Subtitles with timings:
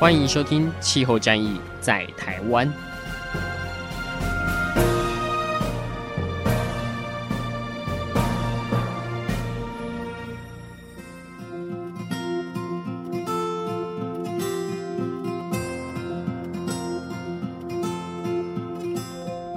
[0.00, 2.66] 欢迎收听《气候战役在台湾》。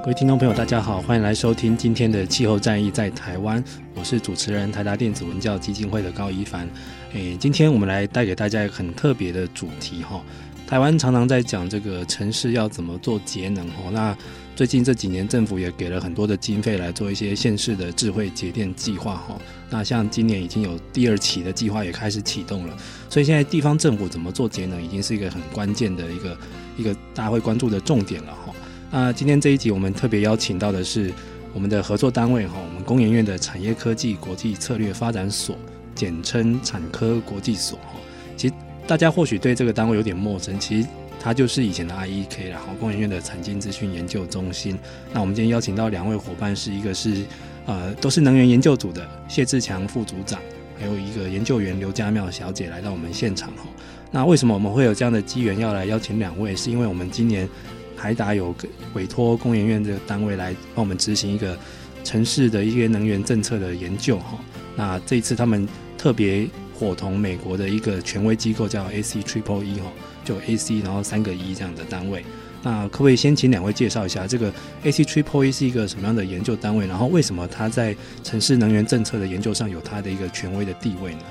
[0.01, 3.63] 各位听众朋友，大家好，欢迎来收听今天的《气候战役在台湾》，
[4.03, 6.69] 我是主持人台达电子文教基金会的高一帆。
[7.13, 10.21] 诶，今天我们来带给大家一个很特别的主题哈。
[10.67, 13.89] 台湾常常在讲这个城市要怎么做节能哈。
[13.93, 14.13] 那
[14.57, 19.39] 最近这几年政府也给了很多的经费来做一些县市的智慧节电计划哈。
[19.69, 22.75] 那像今年已经有第二期的计划也开始启动了，
[23.09, 26.37] 所以现在地方政府怎么做节能已经是一个很关键的一个
[26.75, 28.53] 一个大家会关注的重点了哈。
[28.91, 31.09] 那今天这一集，我们特别邀请到的是
[31.53, 35.55] 我们的合作单位哈，我们工研院的产业科技国际策略发展所，
[35.93, 37.99] 简称产科国际所哈。
[38.35, 38.53] 其实
[38.87, 40.87] 大家或许对这个单位有点陌生，其实
[41.19, 44.77] 它就是以前的 IEK 然后工研院的产经资讯研究中心。
[45.13, 47.23] 那我们今天邀请到两位伙伴，是一个是
[47.67, 50.41] 呃都是能源研究组的谢志强副组长，
[50.79, 53.65] 还有一个研究员刘家妙小姐来到我们现场哈。
[54.09, 56.55] 那为什么我们会有这样的机缘要来邀请两位？
[56.55, 57.47] 是因为我们今年。
[57.95, 58.53] 海达有
[58.93, 61.57] 委托工研院这个单位来帮我们执行一个
[62.03, 64.37] 城市的一些能源政策的研究哈。
[64.75, 69.91] 那这一次他们特别伙同美国的一个权威机构叫 AC Triple E 哈，
[70.25, 72.25] 就 AC 然后三个 E 这样的单位。
[72.61, 74.51] 那可不可以先请两位介绍一下这个
[74.83, 76.87] AC Triple E 是一个什么样的研究单位？
[76.87, 81.21] 然后为什么它在城市能源政策的研究上有它的一个权威的地位呢？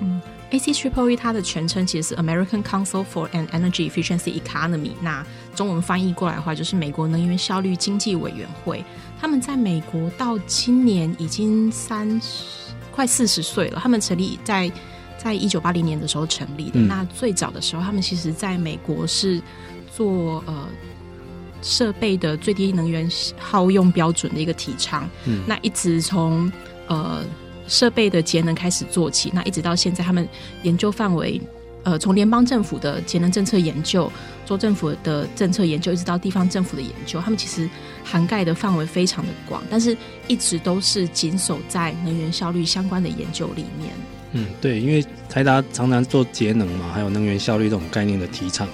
[0.00, 0.20] 嗯。
[0.50, 8.84] AC Triple E 它的全称其实是 American Council for an Energy Efficiency Economy，那中文翻译过来的话就是美国能源效率经济委员会。
[9.20, 12.44] 他们在美国到今年已经三十
[12.92, 13.80] 快四十岁了。
[13.82, 14.70] 他们成立在
[15.18, 16.78] 在一九八零年的时候成立的。
[16.78, 19.42] 嗯、那最早的时候，他们其实在美国是
[19.92, 20.68] 做呃
[21.62, 25.08] 设备的最低能源耗用标准的一个提倡。
[25.24, 26.52] 嗯，那一直从
[26.86, 27.24] 呃。
[27.68, 30.28] 设备的节能开始做起，那一直到现在，他们
[30.62, 31.42] 研究范围，
[31.86, 34.10] 呃，从联邦政府的节能政策研究、
[34.44, 37.70] 州政府的政策研究，一直到地方政府的研究，他们其实
[38.02, 43.92] 涵盖的范围非常的广，但是一直都是谨守在能源效率相关的研究里面。
[44.32, 48.66] 嗯，对，因为台达常常做节能嘛，还有能源效率这种概念的提倡。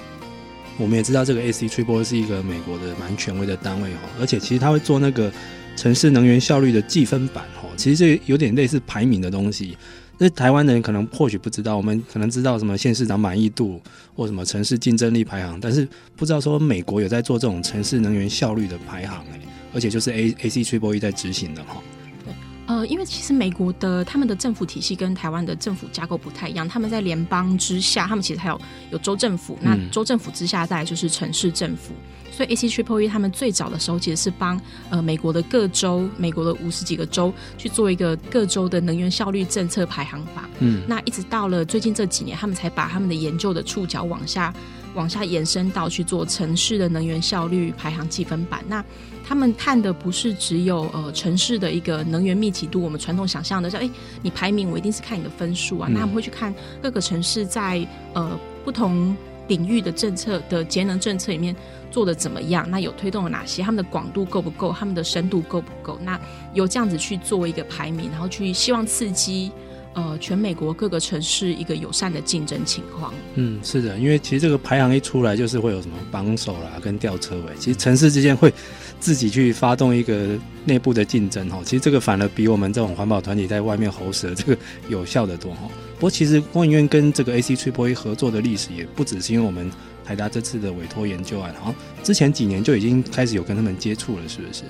[0.78, 5.30] 我们也知道这个 AC Triple 是一个美国的蛮权威的单位哦，而且其实他会做那个
[5.76, 7.68] 城市能源效率的计分板哦。
[7.76, 9.76] 其实这有点类似排名的东西，
[10.22, 13.80] 那台湾人可能或许不知道，我们可能知道什么县市长满意度
[14.14, 19.40] 或什么城市竞争力排行，但是不知道说美国有在做这种城市能源效率的排行诶，
[19.74, 21.82] 而且就是 A A C Triple E 在执行的哈。
[22.24, 22.32] 对，
[22.66, 28.60] 呃，因为其实美国的他们的政府体系跟台湾的政府架构不太一样，他们在联邦之下，他们其实还有
[28.92, 31.92] 有州政府，那州政府之下再来就是城市政府。
[31.94, 34.58] 嗯所以 AC Triple E 他们最早的时候其实是帮
[34.90, 40.48] 呃美国的各州，美国的五十几个州去做一个各州的能源效率政策排行榜。
[40.60, 44.52] 嗯，那一直到了最近这几年，他们才把他们的研究的触角往下
[44.94, 48.64] 往下延伸到去做城市的能源效率排行积分板。
[48.66, 48.82] 那
[49.24, 53.88] 他们看的不是只有呃城市的一个能源密集度，我们传统想象的像，哎，
[54.22, 55.88] 你排名我一定是看你的分数啊。
[55.88, 59.16] 嗯、那他们会去看各个城市在呃不同
[59.48, 61.54] 领域的政策的节能政策里面。
[61.92, 62.66] 做的怎么样？
[62.70, 63.62] 那有推动了哪些？
[63.62, 64.72] 他们的广度够不够？
[64.72, 65.98] 他们的深度够不够？
[66.02, 66.18] 那
[66.54, 69.52] 有这样子去做一个排名，然后去希望刺激
[69.92, 73.12] 呃全美国各个城市一个友善的竞争情况。
[73.34, 77.54] 嗯，是的，因为其实这个排行一出来，就是会有什么榜首啦，跟吊车尾。
[77.58, 78.50] 其实城市之间会
[78.98, 81.60] 自己去发动一个内部的竞争哈。
[81.62, 84.56] 其实这个反而比我们这种环保团体在外面喉舌这个
[84.88, 85.68] 有效的多哈。
[86.02, 89.70] 不过其实工研院跟这个 AC Triple E 合作的历史也不只是因为我们。
[90.04, 94.64] 台达这次的委托研究案，好像之前几年就已经开始有跟他们接触了，是不是？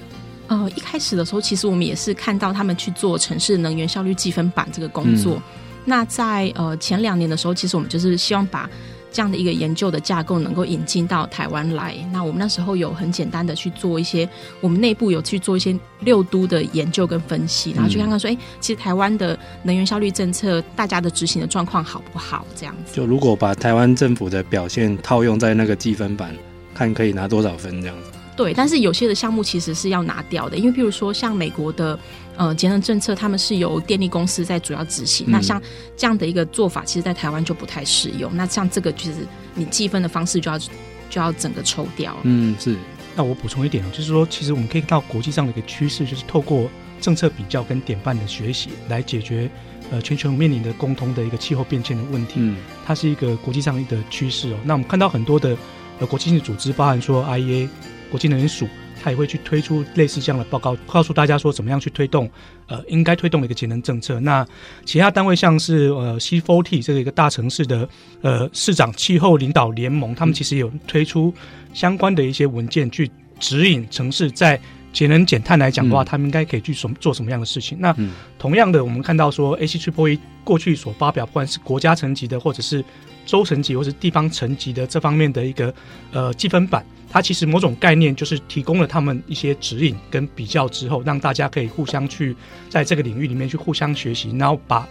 [0.48, 5.36] 呃，一开始的时候，其实我们也是看到他们去做城市能源效率计分板这个工作。
[5.36, 5.42] 嗯、
[5.86, 8.68] 那在呃前两年的时候，其实我们就是希望把
[9.12, 11.94] 这样的一个研究的架构能够引进到台湾来。
[12.12, 14.28] 那我们那时候有很简单的去做一些，
[14.60, 22.46] 我们内部有去做一些六都的研究跟分析，然后去看看说，哎、嗯，其实台湾的能源效率政策，大家的执行的状况好不好？
[22.56, 22.94] 这样子。
[22.94, 26.34] 就如果把台湾政府的表现套用在那个计分板，
[26.74, 28.10] 看可以拿多少分这样子。
[28.34, 31.98] 对，但是有些的项目其实是要拿掉的，因为譬如说像美国的
[32.36, 35.26] 呃节能政策，他们是由电力公司在主要执行。
[35.28, 35.60] 嗯、那像
[35.96, 38.30] 这样的一个做法，其实在台湾就不太适用。
[38.34, 42.16] 那像这个就是你计分的方式就要就要整个抽掉。
[42.22, 42.76] 嗯，是。
[43.14, 46.70] 那我补充一点哦，就是说其实我们可以看到国际上的一个趋势，就是透过
[47.00, 49.50] 政策比较跟典范的学习来解决
[49.90, 52.34] 呃全球面临的共同的一个气候变迁的问题。
[52.36, 52.56] 嗯，
[52.86, 54.56] 它是一个国际上的趋势哦。
[54.64, 55.56] 那我们看到很多的
[55.98, 57.68] 呃国际性组织，包含说 IEA。
[58.10, 58.68] 国际能源署，
[59.02, 62.30] 他也会去推出类似这样的报告，告诉大家说怎么样去推动，
[62.68, 64.20] 呃，应该推动的一个节能政策。
[64.20, 64.46] 那
[64.84, 67.88] 其他单位像是呃 C40 这个一个大城市的
[68.20, 71.34] 呃市长气候领导联盟，他们其实有推出
[71.74, 73.10] 相关的一些文件去
[73.40, 74.60] 指引城市在
[74.92, 77.78] 节能减碳来讲的话，嗯、他们应该可以去什么做什么样的事情。
[77.80, 77.96] 那
[78.38, 82.84] 同样的，我们看到说 ACCCE 过去所发表，不管是国家层级的，或者是
[83.26, 85.72] 州层级，或是地方层级的这方面的一个
[86.12, 86.84] 呃积分板。
[87.10, 92.34] 它其实某种概念就是提供了他们一些指引跟比较之后，让大家可以互相去
[92.70, 94.88] 在这个领域里面去互相学习，然后把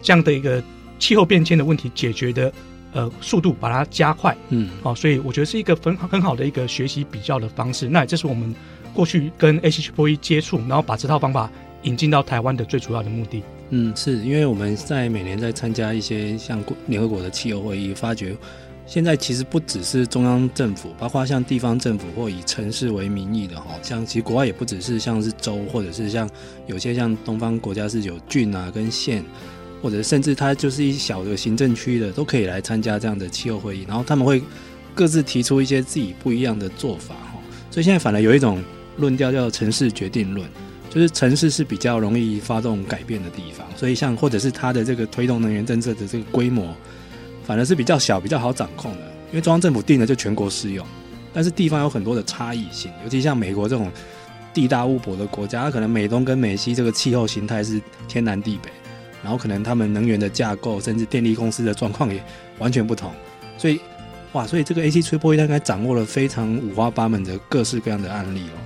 [0.00, 0.62] 这样的一个
[1.00, 2.52] 气候变迁的问题解决的
[2.92, 4.36] 呃速度把它加快。
[4.50, 7.88] 嗯，好、哦，所以我觉得是一个很很好的一个学习比较的方式。
[7.88, 8.54] 那这是我们
[8.92, 11.50] 过去跟 ACCCE 接触，然后把这套方法
[11.82, 13.42] 引进到台湾的最主要的目的。
[13.76, 18.36] 嗯，是因为我们在每年在参加一些像联合国的气候会议，发觉。
[18.86, 26.30] 现在其实不只是中央政府，包括像地方政府或以城市为名义的哈，像其实国外也不只是像是州，或者是像
[26.68, 29.24] 有些像东方国家是有郡啊跟县，
[29.82, 34.40] 或者甚至它就是一小的行政区的都可以来参加这样的气候会议，然后他们会
[34.94, 37.40] 各自提出一些自己不一样的做法哈，
[37.72, 38.62] 所以现在反而有一种
[38.98, 40.48] 论调叫城市决定论，
[40.94, 46.74] 就是城市是比较容易发动改变的地方，所以像或者是它的这个推动能源政策的这个规模。
[47.46, 50.86] 反而是比较小、比较好掌控的，因为中央政府定了就全国适用，
[51.30, 53.92] 但是地方有很多的差异性，尤其像美国这种
[54.54, 58.70] 地大物博的国家，它可能美东跟美西这个气候形态是天南地北，
[59.22, 62.18] 然后可能他们能源的架构，甚至电力公司的状况也
[62.58, 63.12] 完全不同，
[63.58, 63.78] 所以
[64.32, 68.56] 哇，所以这个 ACCCE 应该掌握了非常五花八门的各式各样的案例哦。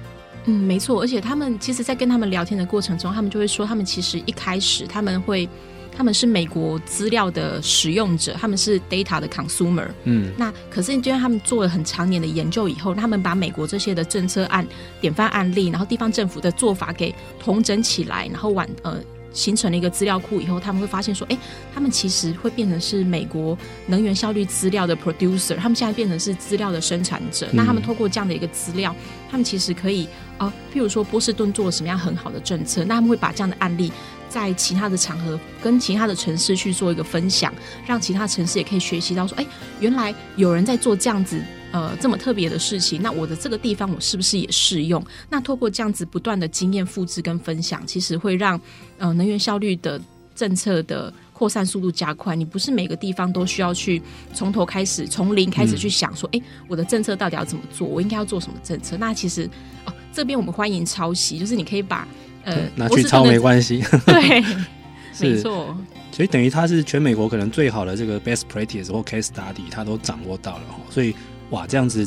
[0.49, 5.49] 嗯，没错，而且他们其实，在跟他们聊天的过程中，他们就会说，他们其实一开始他们会。
[5.91, 9.89] 他们是美国资料的使用者，他们是 data 的 consumer。
[10.05, 14.65] 嗯，那可是因为他们做了很长年的研究以后，他们把美国这些的政策案、
[15.01, 19.01] 典范案例，然后地方政府的做法给统整起来，然后完呃
[19.33, 21.39] 形成了一个资料库以后，他们会发现说，哎，
[21.75, 27.47] 他们其实会变成是美国能源效率资料的 producer，他们现在变成是资料的生产者。
[27.47, 28.95] 嗯、那他们透过这样的一个资料，
[29.31, 30.05] 他们其实可以
[30.37, 33.93] 啊、呃，譬如说波士顿做了什么样很好的政策，那他们会把这样的案例。
[34.31, 37.51] 在其他的场合跟其他的城市去做一个分享，
[37.87, 39.47] 让其他城市也可以学习到说，哎，
[39.81, 41.43] 原来有人在做这样子
[41.73, 45.05] 呃这么特别的事情，那我的这个地方我是不是也适用？
[45.29, 48.61] 那透过这样子不断的经验复制跟分享，其实会让
[48.99, 50.01] 呃能源效率的
[50.35, 52.35] 政策的扩散速度加快。
[52.35, 57.87] 你不是每个地方都需要去从头开始，从零开始去想说，哎，我的政策到底要怎么做？
[57.87, 58.97] 我应该要做什么政策？
[58.97, 59.49] 那其实
[59.85, 62.07] 哦，这边我们欢迎抄袭，就是你可以把。
[62.45, 63.85] 呃，拿去抄没关系。
[64.07, 64.43] 对，
[65.13, 65.77] 是没错。
[66.11, 70.63] 所以等于它是全美国可能最好的这个 best practice 或 case study，他都掌握到了。
[70.89, 71.15] 所以
[71.51, 72.07] 哇，这样子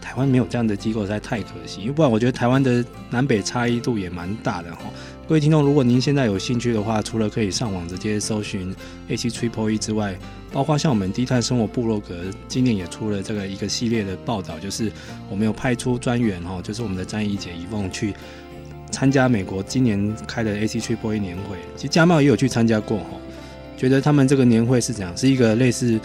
[0.00, 1.80] 台湾没有这样的机构实在太可惜。
[1.80, 4.82] 因为不然，我觉得台湾的南北差异度也蛮大的哈。
[5.26, 8.74] 各位听众，如果您现在有兴趣的话，除了可以上网直接搜寻
[9.08, 10.18] AC Triple E 之外，
[10.50, 12.14] 包括像我们低碳生活部落格
[12.48, 14.90] 今年也出了这个一个系列的报道，就是
[15.28, 18.14] 我们有派出专员哈，就是我们的詹怡姐、一凤去。
[18.90, 23.10] 参加美国今年开的 ACCCE 年会，其实家茂也有去参加过哈，
[23.76, 25.14] 觉得他们这个年会是怎样？
[25.14, 26.00] 是一个类似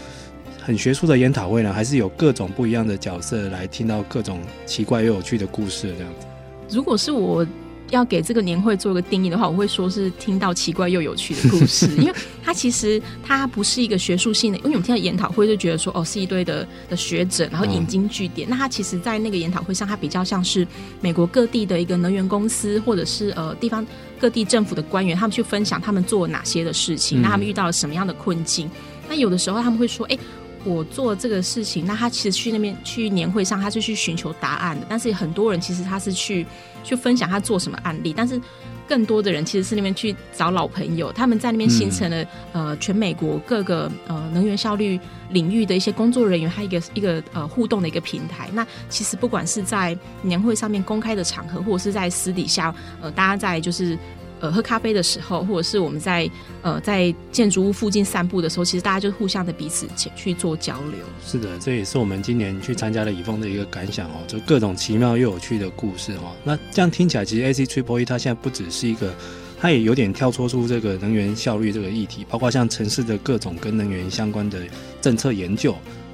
[0.65, 6.27] 很学术的研讨会呢，还是有各种不一样的角色来听到各种奇怪又有趣的故事这样子？
[6.69, 7.45] 如果是我。
[7.91, 18.47] 要给这个年会做一个定义的话，我会说是听到奇怪又有趣的故事， 因为它其实它不是一个学术性的，因为我们听到研讨会就觉得说哦是一堆的的学者，然后引经据典。
[18.47, 20.67] 嗯、那它其实，在那个研讨会上，它比较像是
[21.01, 23.85] 美国各地的一个能源公司，或者是呃地方
[24.17, 28.67] 各地政府的官员，他们去分享他们做哪些的事情，那他们遇到了什么样的困境。
[29.07, 30.17] 那有的时候他们会说，哎。
[30.63, 34.85] 我做这个事情，那他其实去那边去年会上，他是去寻求答案的。
[34.89, 36.45] 但是很多人其实他是去
[36.83, 38.39] 去分享他做什么案例，但是
[38.87, 48.49] 更多的人其实是那边去找老朋友，他们在那边形成了、嗯、呃全美国各个呃能源效率领域的一些工作人员，还有一个一个呃互动的一个平台。
[48.53, 53.97] 那其实不管是在年会上面公开的场合，或者是在私底下，呃，大家在就是。
[54.43, 56.29] 呃，喝咖啡的时候，或者是我们在
[56.61, 60.99] 呃在建筑物附近散步的时候，其实大家就互相的彼此去去做交流。
[61.25, 66.35] 是的，这也是我们今年去参加了以峰的一个感想哦，就各种奇妙又有趣的故事哈。
[66.43, 69.15] 那这样听起来，其实 AC Triple E 它现在不只是一个，
[69.61, 74.59] 它也有点跳脱出这个能源效率这个议题，包括像城市的各种跟能源相关的
[75.01, 75.73] 政策研究。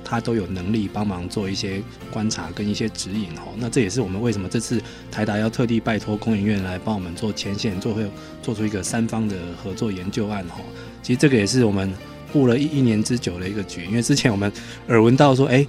[0.09, 1.79] 他都有能力帮忙做一些
[2.11, 8.09] 观察跟一些指引哈，那这也是我们为什么这次台达要特地拜托工研院来帮我们做前线，做会
[8.41, 10.61] 做出一个三方的合作研究案哈。
[11.03, 11.93] 其实这个也是我们
[12.33, 14.51] 布了一一年之久的一个局，因为之前我们
[14.87, 15.63] 耳闻到说，哎，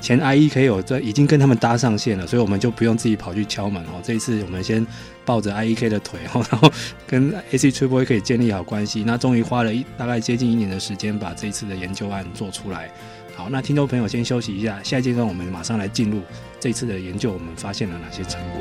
[0.00, 4.00] 前 IEK 有这已经跟他们搭上线了，所以我们就不用自己跑去敲门哦。
[4.02, 4.84] 这一次我们先
[5.24, 6.68] 抱着 IEK 的腿哈， 然后
[7.06, 12.90] 跟 AC Triple 可以建立好关系，那终于花了一大概接近一年的时间，把这一次的研究案做出来。
[13.36, 16.22] 好，那听众朋友先休息一下，下一阶段我们马上来进入
[16.60, 18.60] 这次的研究，我们发现了哪些成果？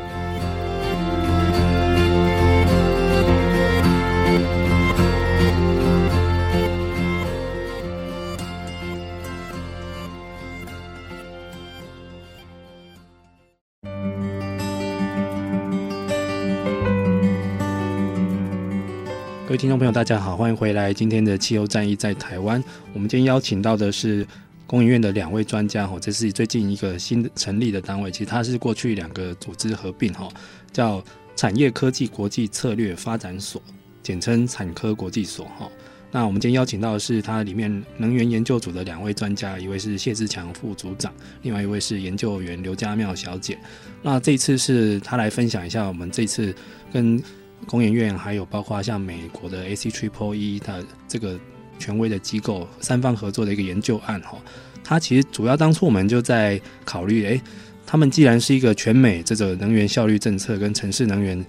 [19.46, 20.92] 各位听众朋友，大家好，欢迎回来。
[20.92, 22.62] 今天的气候战役在台湾，
[22.92, 24.26] 我们今天邀请到的是。
[24.66, 30.28] 工研院的两位专家哈，这是最近一个新成立的单位，其实它是过去两个组织合并哈，
[30.72, 31.04] 叫
[31.36, 33.62] 产业科技国际策略发展所，
[34.02, 35.70] 简称产科国际所哈。
[36.12, 43.58] 那我们今天邀请到的是它里面能源研究组的两位专家，一位是谢志强副组长，另外一位是研究员刘家妙小姐。
[44.02, 46.56] 那这次是他来分享一下我们这次
[46.92, 47.22] 跟
[47.68, 51.40] 工研院还有包括像美国的 AC Triple E 的这个。
[51.84, 54.38] 权威的机构三方合作的一个研究案哈，
[54.86, 57.42] 它其实主要当初我们就在考虑，诶，
[57.86, 61.46] 他们既然是一个全美这个能源效率政策跟城市能源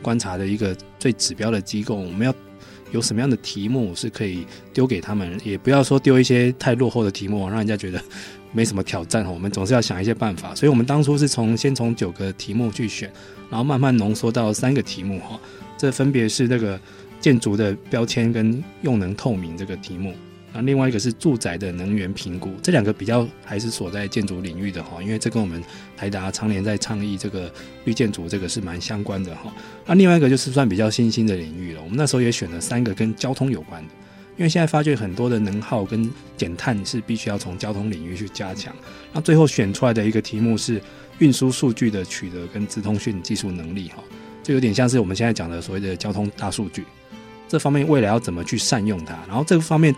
[0.00, 2.34] 观察的一个最指标的机构，我们要
[2.92, 8.02] 有什么样的题目是可以丢给他们，也不要说丢一些太落后的题目，让人家觉得
[8.52, 9.26] 没什么挑战。
[9.26, 13.12] 我们总是要想一些办法，所以我们当初是从先从九个题目去选，
[13.50, 15.38] 然后慢慢浓缩到三个题目哈，
[15.76, 16.80] 这分别是那个。
[17.24, 20.12] 建筑的标签跟用能透明这个题目，
[20.52, 25.64] 那另外一个是住宅的能源评估，这两个比较还是所在建筑领域的哈，因为这跟我们
[25.96, 27.50] 台达常年在倡议这个
[27.86, 29.50] 绿建筑这个是蛮相关的哈。
[29.86, 33.88] 那另外一个就是算比较新兴的领域了，我们那时候也选了三个跟交通有关的，
[34.36, 38.76] 因为现在发觉很多的能耗跟减碳是必须要从交通领域去加强。
[39.14, 40.78] 那最后选出来的一个题目是
[41.20, 44.04] 运输数据的取得跟资通讯技术能力哈，
[44.42, 46.84] 就有点像是我们现在讲的所谓的交通大数据。
[47.48, 49.14] 这方面未来要怎么去善用它？
[49.28, 49.94] 然后这个方面，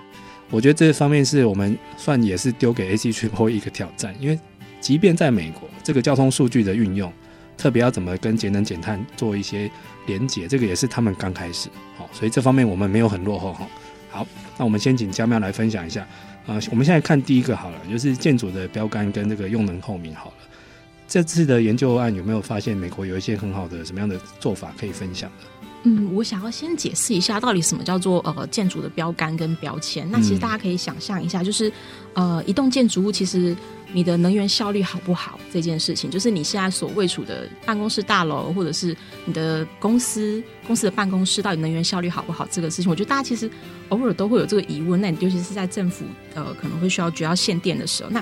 [0.50, 4.38] 我觉得这方面是我们算也是丢给 AC Triple 一个挑战，因为
[4.80, 7.12] 即便在美国，这个交通数据的运用，
[7.56, 9.70] 特别要怎么跟节能减碳做一些
[10.06, 11.68] 连结，这个也是他们刚开始。
[11.96, 13.66] 好，所以这方面我们没有很落后哈。
[14.10, 14.26] 好，
[14.58, 16.06] 那我们先请家妙来分享一下。
[16.46, 20.36] 啊，我们现在看第一个好了，就是建筑的标杆跟这个用能透明好了。
[21.08, 25.44] 这次的研究案有没有发现美国有一些很好的什么样的做法可以分享的？
[25.88, 30.10] 嗯，我想要先解释一下，到底什么叫做呃建筑的标杆跟标签。
[30.10, 31.72] 那其实大家可以想象一下，就是
[32.14, 33.56] 呃一栋建筑物，其实
[33.92, 43.48] 你的能源效率好不好这件事情，就是你现在所位处的办公室大楼，或者是你的公司公司的办公室，到底能源效率好不好这个事情，我觉得大家其实
[43.90, 45.00] 偶尔都会有这个疑问。
[45.00, 48.20] 那你尤其是在政府呃可能会需要主要限电的时候，那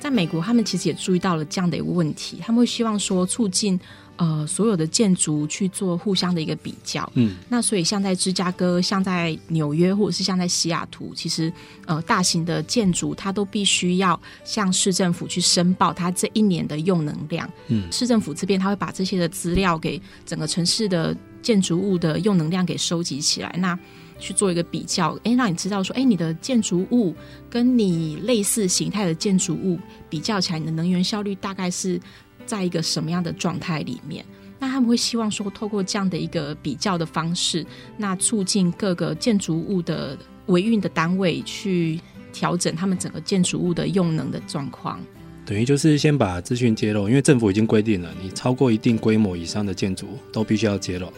[0.00, 3.78] 在美国他们其实也注意到了这样的一个问题，他们会希望说促进。
[4.16, 11.52] 呃，所有的建筑去做互相的一个比较，嗯，那所以像在芝加哥、像在纽约或者是像在西雅图，其实
[11.86, 23.76] 呃，大型的建筑它都必须要向市政府去申报它这一年的用能量，嗯，市政府这边他会把这些的资料给整个城市的建筑物的用能量给收集起来，那
[24.20, 27.12] 去做一个比较，哎，让你知道说，哎，你的建筑物
[27.50, 32.00] 跟你类似形态的建筑物比较起来，你的能源效率大概是。
[32.46, 34.24] 在一个什么样的状态里面？
[34.58, 41.98] 那他们会希望说，透过这样的一个比较的方式，那促进各个建筑物的维运的单位去
[42.32, 45.00] 调整他们整个建筑物的用能的状况。
[45.44, 51.12] 等于就是先把资讯揭露，因为政府已经规定了，你超过一定规模以上的建筑都必须要揭露。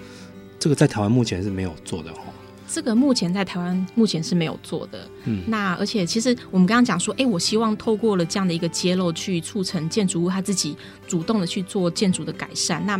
[0.58, 2.22] 这个在台湾目前是没有做的哈。
[2.74, 10.76] 这个目前在台湾目前是没有做的，嗯，那而且其实我们刚刚讲说，哎，我希望透过了这样的一个揭露，去促成建筑物它自己
[11.06, 12.84] 主动的去做建筑的改善。
[12.84, 12.98] 那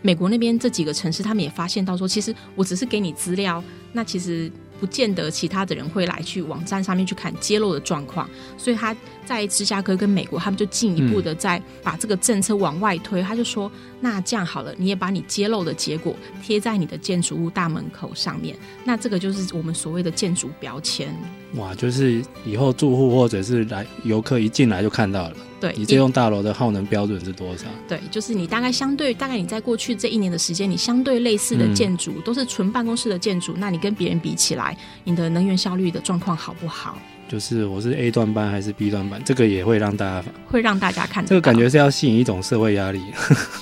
[0.00, 4.50] 美国那边这几个城市，他们也发现到说，其实我只是给你资料，那其实。
[4.82, 8.92] 不见得其他的人会来去网站上面去看揭露的状况，所以他
[9.24, 13.22] 在芝加哥跟美国，他们就进一步的在把这个政策往外推。
[13.22, 13.70] 他就说
[14.02, 21.16] ：“那这样好了，你也把你揭露的结果贴在你的建筑物大门口上面，那这个就是我们所谓的建筑标签。”
[21.54, 25.36] 哇，就是以后住户或者是来游客一进来就看到了。
[25.62, 27.66] 对，你这栋大楼的耗能标准是多少？
[27.86, 36.98] 对，就是你大概相对，大概你在过去这一年的时间，你相对类似的建筑、嗯、都是纯办公室的建筑，那你跟别人比起来，你的能源效率的状况好不好？
[37.28, 41.28] 就是我是 A 段班还是 B 段班，这个也会让大家会让大家看到。
[41.28, 43.00] 这个感觉是要吸引一种社会压力。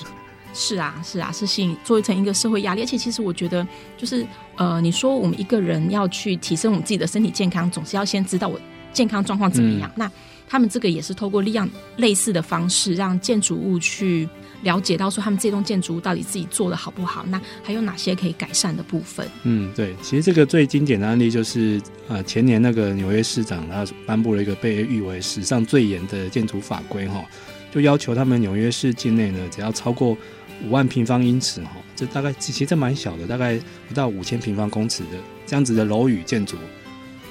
[0.54, 2.80] 是啊，是啊，是吸引做成一个社会压力。
[2.80, 3.64] 而且其实我觉得，
[3.96, 4.26] 就是
[4.56, 8.58] 呃，你说我们一个人要去提升我们自己的身体健康，总是要先知道我
[8.92, 9.88] 健康状况怎么样。
[9.90, 10.10] 嗯、那
[10.50, 14.28] 他们这个也是透过利用类似的方式，让建筑物去
[14.62, 19.24] 了解到说他们这栋建筑物到底自己做的好不好，那还有哪些可以改善的部分？
[19.44, 27.24] 嗯，对，其实这个最经典的案例就是呃前年那个纽约市长他颁布了一个被誉为史上最严的建筑法规哈，
[27.72, 30.16] 就要求他们纽约市境内呢，只要超过
[30.64, 33.56] 五万平方英尺哈，这大概其实这蛮小的，大概
[33.88, 35.10] 不到五千平方公尺的
[35.46, 36.56] 这样子的楼宇建筑。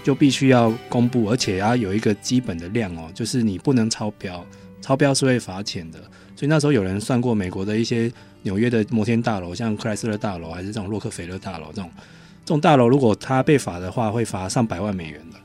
[0.03, 4.45] 就必须要公布，而且要有一个基本的量哦，就是你不能超标，
[4.81, 5.99] 超标是会罚钱的。
[6.35, 8.11] 所以那时候有人算过，美国的一些
[8.43, 11.91] 纽约的摩天大楼，像克莱斯勒大楼还是这种洛克菲勒大楼这种
[12.45, 15.37] 这种大楼，如果它被罚的话，会罚上百万美元的。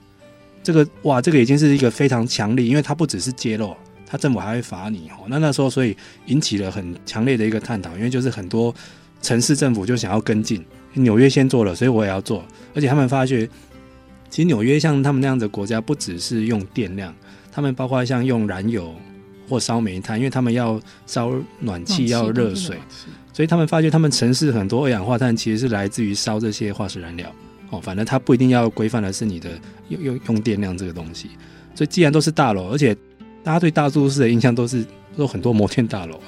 [0.63, 5.27] 这个哇，这个已经是一个非常强力，因为它不只是揭露，它政府还会罚你哦。
[5.27, 5.97] 那那时候所以
[6.27, 8.73] 引起了很强烈的一个探讨，因为就是很多
[9.21, 13.49] 城市政府就想要跟进，纽约先做了，所以我也要做，而且他们发觉。
[14.35, 17.15] 其实纽约像他们那样的国家，不只是用电量，
[17.53, 18.93] 他们包括像用燃油
[19.49, 22.77] 或烧煤炭，因为他们要烧暖气要热水，
[23.33, 27.33] 所以他们发觉他们城市很多二氧化碳其实是来自于烧这些化石燃料。
[27.71, 29.51] 哦，反正它不一定要规范的是你的
[29.89, 31.31] 用用用电量这个东西。
[31.73, 32.93] 所以既然都是大楼，而且
[33.45, 34.85] 大家对大都市的印象都是
[35.17, 36.27] 都很多摩天大楼啊，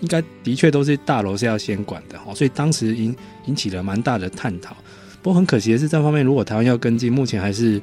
[0.00, 2.18] 应该的确都是大楼是要先管的。
[2.26, 4.76] 哦，所以当时引引起了蛮大的探讨。
[5.26, 7.82] 不过很可惜的是，这方面如果台湾要跟进，目前还是，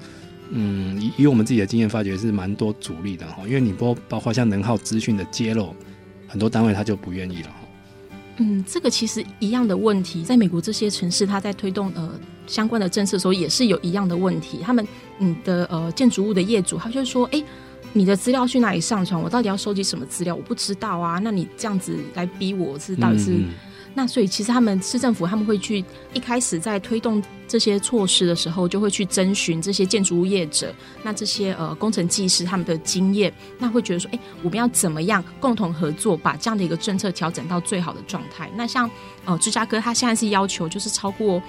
[0.51, 3.43] 嗯，以以我们自己的经验发觉是蛮多阻力的哈。
[3.45, 5.75] 因为你包包括像能耗资讯的揭露，
[6.25, 7.55] 很多单位他就不愿意了哈。
[8.37, 12.09] 嗯，这个其实一样的问题，在美国这些城市，他在推动呃
[12.47, 14.59] 相关的政策的时候，也是有一样的问题。
[14.63, 17.43] 他们你的呃建筑物的业主，他就说，哎，
[17.91, 19.21] 你的资料去哪里上传？
[19.21, 20.33] 我到底要收集什么资料？
[20.33, 21.19] 我不知道啊。
[21.19, 23.31] 那你这样子来逼我是到底是？
[23.31, 23.49] 嗯嗯
[23.95, 38.49] 那所以其实他们市政府他们会去一开始在推动这些措施的时候，就会去征询这些建筑物业者，那这些呃工程技师他们的经验，那会觉得说，哎，我们要怎么样共同合作，把这样的一个政策调整到最好的状态？
[38.55, 38.89] 那像
[39.25, 41.39] 呃芝加哥，它现在是要求就是超过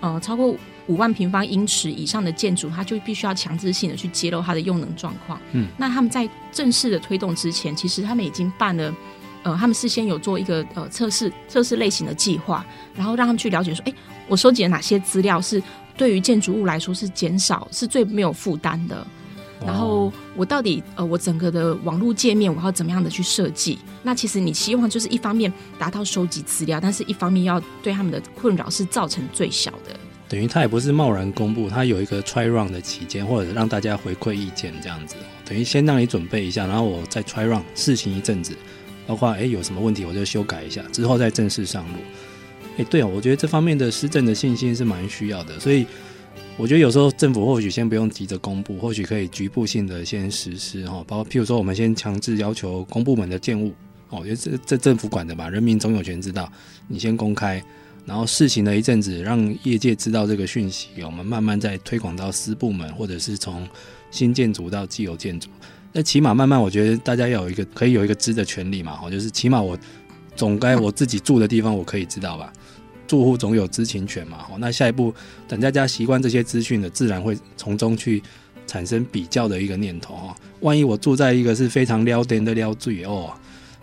[0.00, 0.54] 呃超过
[0.88, 5.40] 五万平方英尺以上的建筑，它就必须要强制性的去揭露它的用能状况。
[5.52, 8.92] 嗯，那他们在正式的推动之前，其实他们已经办了。
[9.44, 13.94] 呃，他们事先有做一个呃测试测试类型的计划，然后让他们去了解说，哎，
[14.26, 15.62] 我收集了哪些资料是
[15.96, 19.06] 对于建筑物来说是减少是最没有负担的，
[19.64, 23.78] 然后我到底呃我整个的网络界面我要怎么样的去设计？
[24.02, 29.94] 那其实你希望就是一方面达到收集资料，但是一方面要对他们的困扰是造成最小的。
[30.26, 38.56] 等于他也不是贸然公布，他有一个 try run 的期间，或者让大家回馈意见这样子，等于先让你准备一下，然后我再 try run 试行一阵子。
[39.06, 41.98] 包括诶有什么问题，我就修改一下，之后再正式上路。
[42.76, 45.86] 诶，对哦，我觉得这方面的施政的信心是蛮需要的，所以
[46.56, 51.04] 我觉得有时候政府或许先不用急着公布，或许可以局部性的先实施哈。
[51.06, 53.72] 包括譬如说，我们先强制要求公部门的建物
[54.08, 56.50] 哦，因为这这政府管的吧，人民总有权知道。
[56.88, 57.62] 你先公开，
[58.04, 63.68] 然后试行了一阵子，让业界知道这个讯息，我们慢慢再推广到私部门，或者是从
[64.10, 65.48] 新建筑到既有建筑。
[65.96, 69.78] 那起码慢慢，我觉得大家要有一个可以有一个知的权利嘛，哈，就是起码我
[70.34, 72.52] 总该我自己住的地方我可以知道吧，
[73.06, 74.56] 住户总有知情权嘛，哈。
[74.58, 75.14] 那下一步
[75.46, 78.20] 等大家习惯这些资讯的，自然会从中去
[78.66, 80.36] 产生比较的一个念头哈。
[80.62, 83.32] 万一我住在一个是非常撩电的撩嘴哦，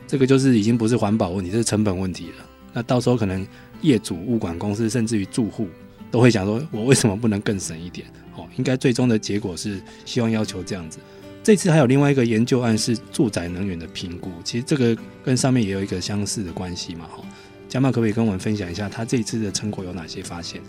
[0.05, 2.45] 这个就是已经不是环保问题，这是成本问题了。
[2.73, 3.47] 那到时候可能
[3.79, 5.65] 业主、物管公司甚至于住户
[6.11, 8.05] 都会想说，我为什么不能更省一点？
[8.35, 10.99] 哦，应该最终的结果是希望要求这样子。
[11.43, 17.23] 这次还有另外一个研究案是住宅能源的评估，其实这个跟上面也有一个相似的关系嘛，哈。
[17.67, 20.61] 嘉茂可不可以跟我们分享一下他这一次的成果有哪些发现？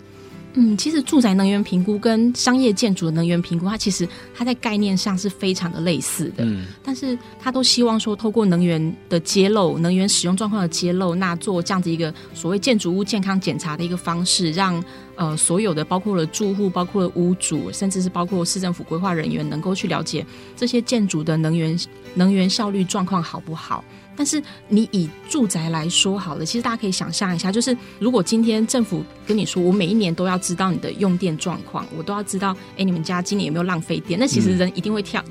[0.55, 6.45] 嗯，其实住宅能源评估跟商业建筑的能源评估，它其实它在概念上是非常的类似的。
[6.45, 14.81] 嗯，但是它都希望说，透过能源的揭露、能源使用状况的揭露，那做这样子一个所谓建筑物健康检查的一个方式，让
[15.15, 21.77] 呃所有的包括了住户、包括了屋主，甚至是包括市政府规划人员，能够去了解这些建筑的能源
[22.15, 23.83] 能源效率状况好不好。
[24.15, 34.19] 但是你以住宅来说好了，其实大家可以想象一下，就是如果今天政府跟你说，我每一年都要知道你的用电状况，我都要知道，哎，你们家今年有没有浪费电？
[34.19, 35.23] 那其实人一定会跳，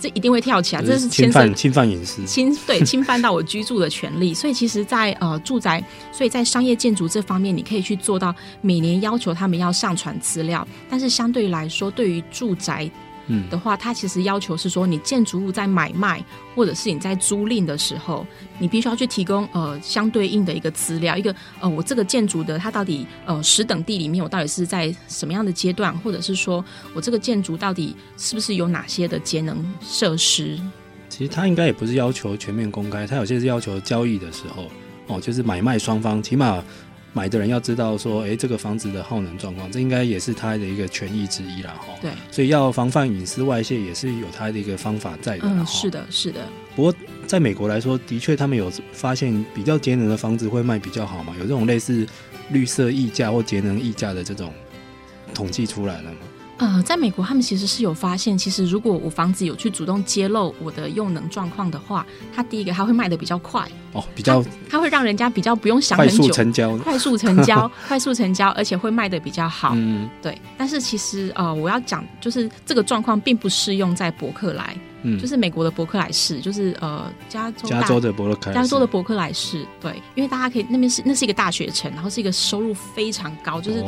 [0.00, 4.32] 这一定会跳起来，这是侵犯侵犯隐私，侵对 侵犯到我居住的权利。
[4.32, 12.90] 所以其实在，在呃住宅，所以在商业建筑这方面，你可以去做到每年要求他们要上传资料，但是相对来说，对于住宅。
[13.32, 16.22] 嗯，的话，它其实要求是说，你建筑物在买卖
[16.54, 18.26] 或者是你在租赁的时候，
[18.58, 30.58] 你必须要去提供呃相对应的一个资料，一个呃我这个建筑的它到底呃十等地里面我到底是在什么样的阶段，或者是说我这个建筑到底是不是有哪些的节能设施？
[31.08, 34.66] 其实它应该也不是要求全面公开，它有些是要求交易的时候
[35.06, 36.62] 哦，就是买卖双方起码。
[37.12, 41.94] 买的人要知道说，哎，这个房子的耗能状况，这应该也是他的一个权益之一啦，哈。
[42.00, 45.44] 对，所以要防范隐私外泄，也是有他的一个方法在的。
[45.44, 46.40] 嗯，是的，是的。
[46.76, 46.94] 不过，
[47.26, 51.34] 在美国来说，的确他们有发现比较节能的房子会卖比较好嘛？
[51.38, 52.06] 有这种类似
[52.50, 54.52] 绿色溢价或节能溢价的这种
[55.34, 56.18] 统计出来了吗？
[56.60, 69.72] 呃，在美国，他们其实是有发现，其实如果我房子有去主动揭露我的用能状况的话，它第一个它会卖的比较快哦，比较它会让人家比较不用想很久，快速成交，快速成交， 快速成交，而且会卖的比较好。
[69.74, 70.38] 嗯，对。
[70.58, 74.76] 但是其实呃，我要讲就是这个状况并不适用在伯克莱。
[75.02, 83.82] 嗯，就是美国的伯克莱市，就是呃加州加州的伯克莱加州的伯克莱市，对，因为大家可以那边是那是一个大学城，然后是一个收入非常高，就是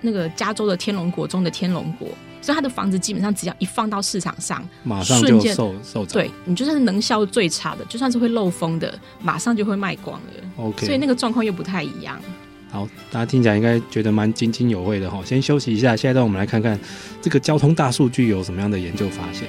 [0.00, 2.08] 那个加州的天龙国中的天龙国，
[2.42, 6.14] 所以他的房子基本上只要一放到市场上，马上就受受涨。
[6.14, 10.32] 对，你就算是能效最差的，就算是会漏风的，马上就会卖光了。
[10.56, 12.20] OK，所以那个状况又不太一样。
[12.72, 15.20] 好，大家听起来应该觉得蛮津津有味的哈。
[15.24, 16.78] 先休息一下，现在让我们来看看
[17.20, 19.48] 这个交通大数据有什么样的研究发现。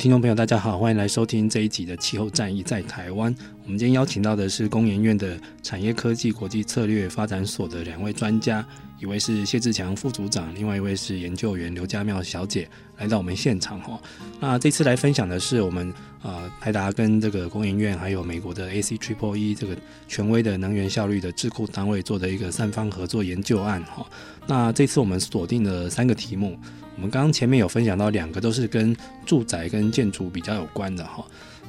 [0.00, 3.30] 听众朋友，大家好，欢迎来收听这一集的《气候战役在台湾》。
[3.64, 8.66] 我们今天邀请到的是工研院的产业科技国际策略发展所的两位专家，
[8.98, 14.00] 一位是谢志强副组长，另外一位是研究员刘家妙小姐，来到我们现场哈。
[14.40, 19.76] 那这次来分享的是我们呃台达跟这个工研院，还有美国的 AC Triple E 这个
[20.08, 24.06] 权威的能源效率的智库单位做的一个三方合作研究案哈。
[24.46, 26.58] 那这次我们锁定了三个题目。
[27.00, 31.24] 我们刚刚前面有分享到两个都是跟住宅跟建筑比较有关的哈，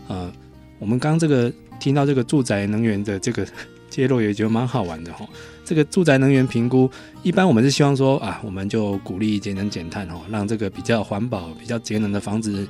[0.09, 0.29] 呃，
[0.77, 3.47] 我们刚这个听到这个住宅能源的这个
[3.89, 5.25] 揭露也觉得蛮好玩的哈。
[5.63, 6.91] 这个住宅能源评估，
[7.23, 12.67] 一般我们是希望说啊，我们就鼓励节能减碳哈，让这个比较环保、比较节能的房子，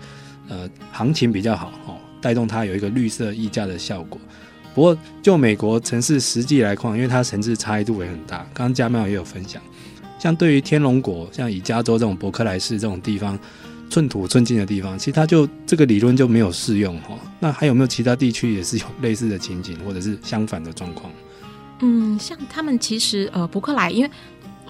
[0.48, 4.22] 呃，行情比较好哈，带动它有一个绿色溢价的效果。
[4.76, 9.60] 不过就美国城市实际来看，因为它城市差异度也很大，刚刚加妙也有分享。
[10.22, 13.40] 像对于天龙国，像以加州这种伯克莱市这种地方，
[13.90, 17.18] 寸土寸金的地方，其实它就这个理论就没有适用哈。
[17.40, 21.12] 那还有没有其他地区也是有类似的情景，或者是相反的状况？
[21.80, 24.12] 嗯，像他们其实呃伯克莱，因为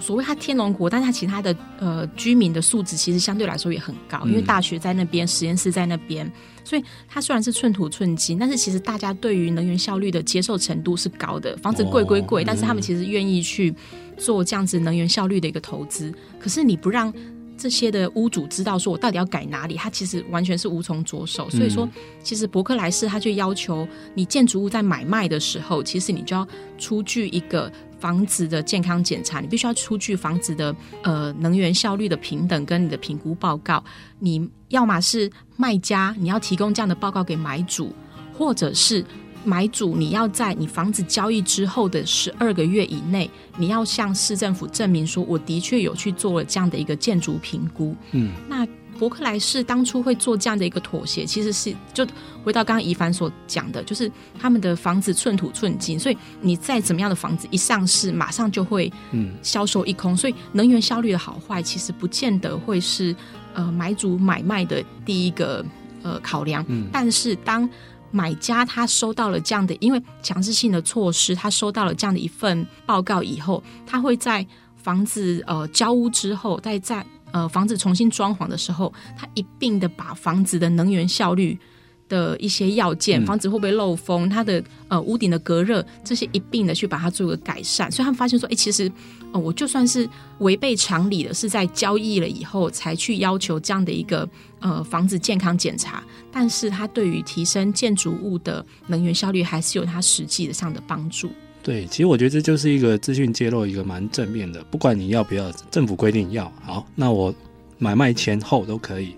[0.00, 6.26] 所谓它天龙国，但是它其他的呃居民的素质其实相对来说也很高，因为大学在那边，实验室在那边，
[6.64, 11.54] 所以它虽然是寸土寸金，但是其实大家对于能源效率的接受程度是高的。
[11.58, 13.74] 房子贵归贵，但是他们其实愿意去。
[14.16, 17.12] 做这样子能源效率的一个投资，可是你不让
[17.56, 21.48] 这些的屋主知道说我到底要改哪里，他其实完全是无从着手。
[21.50, 21.88] 所以说，
[22.22, 26.46] 其实伯克莱市他就要求你建筑物在买卖的时候，其实你就要
[26.76, 27.70] 出具一个
[28.00, 33.84] 房子的健康检查，你必须要出具房子的呃能源效率的平等跟你的评估报告。
[34.18, 37.92] 你要么是卖家，你要提供这样的报告给买主，
[38.36, 39.04] 或者是。
[39.44, 47.94] 买主，你要在你房子交易之后的十二个月以内，你要向市政府证明说，我的确有去做了这样的一个建筑评估。
[48.12, 48.66] 嗯，那
[48.98, 52.06] 伯克莱市当初会做这样的一个妥协，其实是就
[52.44, 63.16] 回到刚刚宜凡所讲的，就是他们的房子寸土寸金，所以你再怎么样的房子一上市，马上就会嗯销售一空，所以能源效率的好坏，其实不见得会是
[63.54, 65.64] 呃买主买卖的第一个
[66.02, 66.64] 呃考量。
[66.68, 67.68] 嗯，但是当
[68.12, 74.46] 买家他收到了这样的，因为强制性的措施，他收到了这样的一份报告以后，他会在
[74.76, 77.04] 房子呃交屋之后，再在。
[77.34, 81.58] 呃，房子重新装潢的时候，他一并的把房子的能源效率
[82.06, 87.90] 的一些要件，房子会不会漏风，它的呃屋顶的隔热这些一并的去把它做个改善。
[87.90, 88.92] 所以他们发现说，哎，其实
[89.32, 90.06] 呃我就算是
[90.40, 94.28] 违背常理的，是在交易了以后才去要求这样的一个
[94.62, 101.30] 呃房子健康检查，但是它对于提升建筑物的能源效率还是有它实际的上的帮助。
[101.62, 104.64] 对，其实我觉得这就是一个资讯揭露，一个蛮正面的。
[104.64, 107.32] 不管你要不要，政府规定要好，那我
[107.78, 109.14] 买卖前后都可以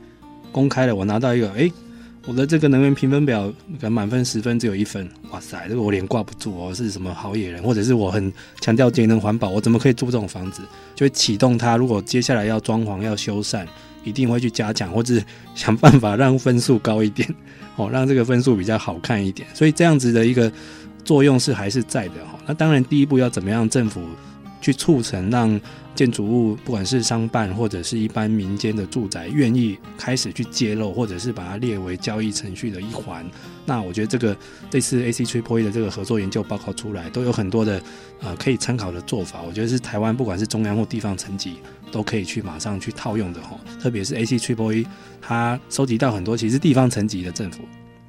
[0.52, 0.94] 公开了。
[0.94, 1.70] 我拿到一个，哎，
[2.26, 3.48] 我的这个能源评分表，
[3.80, 8.30] 可能满分十分只有一分，哇塞，这个我脸挂不住哦，是什么好野人，或者是我很
[8.60, 10.60] 强调节能环保，我怎么可以住这种房子？
[10.94, 11.78] 就会启动它。
[11.78, 13.66] 如果接下来要装潢、要修缮，
[14.04, 15.20] 一定会去加强，或者
[15.54, 17.28] 想办法让分数高一点，
[17.76, 19.48] 哦，让这个分数比较好看一点。
[19.54, 20.52] 所以这样子的一个。
[21.04, 23.68] 作用是还是在的哈，那当然第一步要怎么样？
[23.68, 24.00] 政府
[24.58, 25.60] 去促成让
[25.94, 33.22] 建筑物，不管是商办或者是一般民间的住宅，愿意开始去揭露，或者是把它列为交易程序的一环。
[33.66, 34.34] 那我觉得这个
[34.70, 37.82] 这次 AC-Triple E 的这个合作研究报告出来，都有很多的
[38.20, 39.42] 呃可以参考的做法。
[39.46, 41.58] 我觉得是台湾不管是中央或地方层级
[41.94, 43.56] 都可以去马上去套用的哈。
[43.80, 44.86] 特别是 AC-Triple E，
[45.22, 47.60] 它收集到很多其实地方层级的政府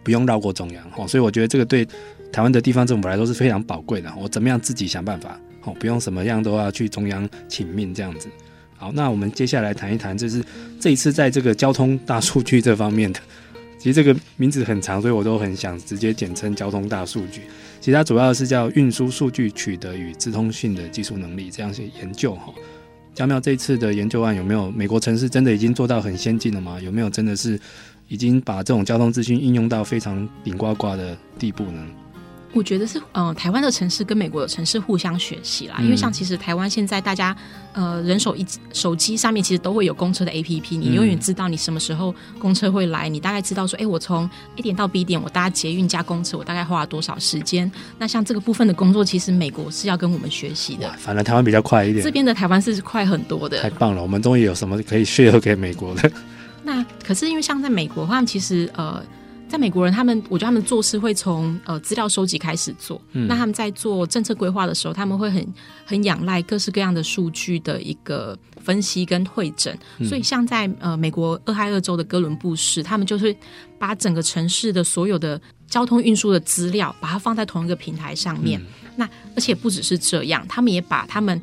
[0.04, 1.88] 不用绕过中央哈，所以我觉得这个对。
[2.34, 8.28] 台湾的地方政府来说是非常宝贵的，我怎么样自己想办法，哦，不用什么样都要去中央请命这样子。
[8.76, 10.43] 好，那我们接下来谈一谈，就是
[10.78, 13.21] 这一次在这个交通大数据这方面的，
[13.80, 17.43] 其实这个名字很长，所以我都很想直接简称交通大数据。
[17.80, 22.54] 其实它主要是叫运输数据取得与资通讯的技术能力这样些研究哈。
[23.15, 26.78] 佳妙，这次的研究案有没有美国城市真的已经做到很先进了吗？
[26.82, 27.58] 有没有真的是
[28.10, 31.88] 已经把这种交通资讯应用到非常顶呱呱的地步呢？
[32.56, 35.76] 我觉得是，呃，台湾的城市跟美国的城市互相学习啦。
[35.82, 37.36] 因为像其实台湾现在大家，
[37.74, 44.24] 呃，人手一手机上面其实都会有公车的 APP，你永远知道你什么时候公车会来，你大概知道说，哎，我从
[44.56, 47.70] A 点到 B 点，我搭捷运加公车，我大概花了多少时间。
[48.00, 50.89] 那像这个部分的工作，其实美国是要跟我们学习的。
[50.98, 53.62] 反正台湾比较快一点，这边的台湾是快很多的。
[53.62, 56.10] 太棒了，我们终于有什么可以 share 给美国的。
[56.63, 59.04] 那可是因为像在美国的话，其实呃。
[59.47, 62.99] 在美国人，他们我觉得他们做事会从呃资料收集开始做。
[63.13, 65.53] 嗯，那他们在做政策规划的时候，他们会很
[65.86, 69.77] 很仰赖各式各样的数据的一个分析跟会诊。
[69.99, 73.36] 嗯，所以像在呃美国俄亥俄州的哥伦布市，他们就是
[73.77, 78.60] 把整个城市的所有的交通运输的资料，把它放在同一个平台上面。
[78.60, 78.65] 嗯，
[78.97, 81.39] 那而且不只是这样，他们也把他们。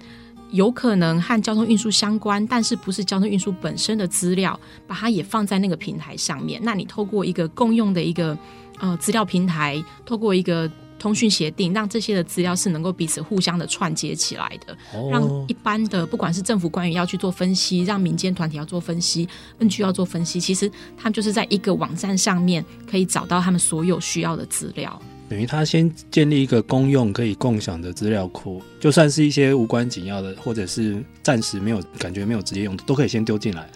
[0.53, 6.61] 有可能和交通运输相关，但是不是交通运输本身的资料，把它也放在那个平台上面。
[6.63, 8.37] 那你透过一个共用的一个
[8.79, 14.77] 呃资料平台，透过一个通讯协定，让这些的资料是能够彼此互相的串接起来的，
[15.11, 25.01] 让一般的不管是政府官员要去做分析，让民间团体要做分析，NG 要做分析，其实他们就是在一个网站上面可以找到他们所有需要的资料。
[25.33, 33.67] 等于他先建立一个公用可以共享的资料库，就算是一些无关紧要的，或者是暂时没有感觉没有直接用的，都可以先丢进来。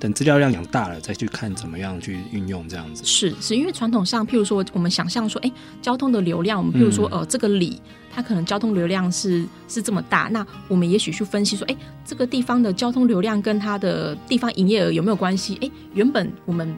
[0.00, 3.04] 等资料量养大了，再去看怎么样去运用这样子。
[3.04, 7.78] 是是，因为传统上，譬如说我们想象说，哎，交通的流量，我们譬如说，呃，这个里
[8.10, 15.58] 它可能交通流量是是这么大，那我们也许去分析说，哎，这个地方的交通流量跟它的地方营业额有没有关系？
[15.60, 16.74] 哎，原本我们。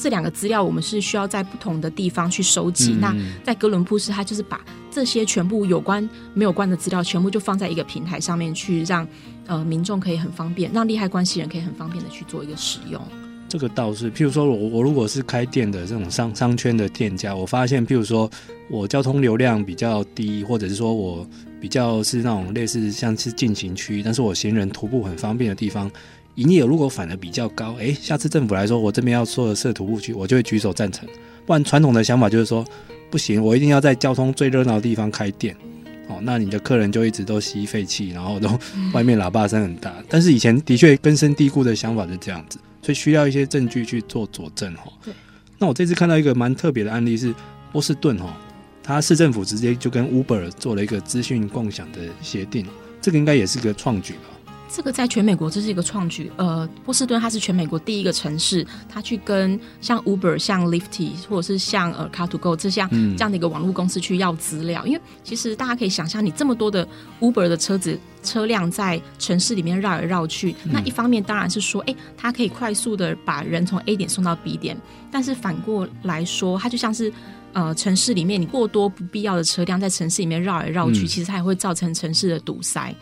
[0.00, 2.92] 这两个资料我们是需要在不同的地方去收集。
[2.94, 4.58] 嗯、那在哥伦布市，它就是把
[4.90, 9.06] 这些全部有关没有关的资料，全部就放在一个平台上面去让，
[9.44, 12.98] 让呃民众可以很方便，让利害关系人可以很方便的去做一个使用。
[13.46, 18.30] 这个倒是，譬如说我我如果是开店的这种商商圈的店家，我发现譬如说
[18.70, 21.28] 我交通流量比较低，或者是说我
[21.60, 25.90] 比较是那种类似像是进行区，但是我行人徒步很方便的地方。
[26.36, 31.08] 营业额如果反而比较高，诶，下次政府来说，我这边要说的设徒步区，我就会举手赞成。
[31.44, 32.64] 不然传统的想法就是说，
[33.10, 35.56] 不行，我一定要在交通最热闹的地方开店。
[36.08, 38.48] 哦，那你的客人就一直都吸废气，然后都
[38.92, 39.94] 外面喇叭声很大。
[40.08, 44.74] 但是以前的确根深蒂固的想法是这样子，所以需要一些证据去做佐证。
[44.74, 44.92] 哈，
[45.58, 47.34] 那我这次看到一个蛮特别的案例是
[47.70, 48.36] 波士顿，哈，
[48.82, 52.66] 它市政府直接就跟 Uber 做了一个资讯共享的协定，
[53.00, 54.29] 这个应该也是个创举吧。
[54.72, 56.30] 这个在全美国这是一个创举。
[56.36, 64.86] 呃，波士顿它是全美国第一个城市，它去跟像 Uber、像 l i f t 或者是像呃 Car2Go 这项这样的一个网络公司去要资料。
[64.86, 66.86] 因为其实大家可以想象，你这么多的
[67.20, 74.76] Uber 的车子车辆在城市里面绕来绕去，那一方面当然是说，哎，它可以快速的把人从 A 点送到 B 点，
[75.10, 77.12] 但是反过来说，它就像是。
[77.52, 82.94] 呃，城市里面你过多不必要的车辆在城市里面绕来绕去，嗯、其实它也会造成城市的堵塞。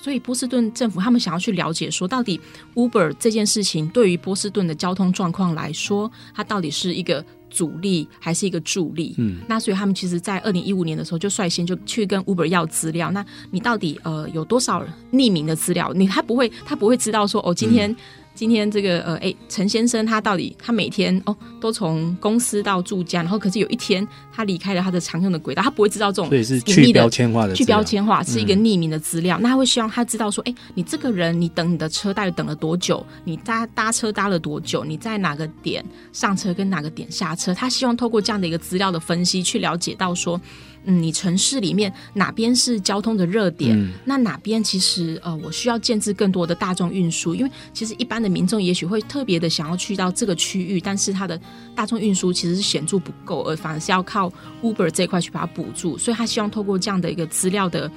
[0.00, 2.40] 所以波士顿政府他们想要去了解，说到底
[2.74, 9.14] Uber 这件事情对于波士顿的交通状况来说，它到底是一个阻力还是一个助力？
[9.18, 13.10] 嗯，那所以他们其实，在二零一五年的时候就率先就去跟 Uber 要资料。
[13.10, 14.82] 那你到底呃有多少
[15.12, 15.92] 匿名的资料？
[15.92, 17.94] 你他不会他不会知道说哦今天。
[18.40, 33.04] 嗯今天这个呃，哎，陈先生他到底他每天哦都从公司到住家，然后可是有一天他离开了他的常用的轨道，他不会知道这种所以是去标签化的去标签化是一个匿名的资料，嗯、那他会希望他知道说，哎，你这个人你等你的车大概等了多久？
[33.24, 34.82] 你搭搭车搭了多久？
[34.84, 37.52] 你在哪个点上车跟哪个点下车？
[37.52, 40.40] 他希望透过这样的一个资料的分析，去了解到说。
[40.84, 43.78] 嗯，你城市里面哪边是交通的热点？
[43.78, 51.38] 嗯、那哪边其实呃，我需要建置更多的大众运输，因为其实一般的民众也许会特别的想要去到这个区域，但是它的
[51.74, 55.98] 大众运输其实是显著不够，而反而是要靠 Uber 这一块去把它补助。
[55.98, 57.90] 所以他希望透过这样的一个资料的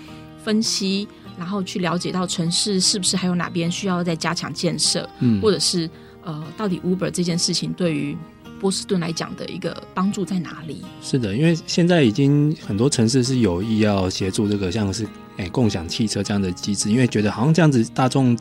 [0.43, 5.89] 分析，然后去了解到城市是不是还有哪边需要再加强建设，嗯，或者是
[6.23, 8.17] 呃，到底 Uber 这件事情对于。
[8.63, 10.81] 波士顿来讲的一个帮助在哪里？
[11.01, 18.37] 是的，因为现在已经很多城市是有意要协助这个，像是诶、共享汽车这样的机制，因为觉得好像这样子大众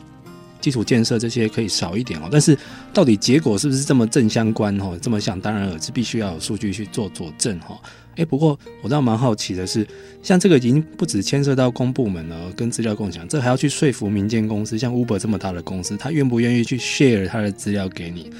[0.61, 2.29] 基础建设这些可以少一点哦。
[2.31, 2.57] 但是
[2.93, 4.97] 到底结果是不是这么正相关哦？
[5.01, 7.77] 这么想当然而，是必须要有数据去做佐证哈。
[8.15, 9.85] 诶、不过我倒蛮好奇的是，
[10.21, 18.31] 像这个已经不止牵涉到公部门了，跟资料共享，这还要去说服民间公司，像 Uber 这么大的公司，他愿不愿意去 share 他的资料给你？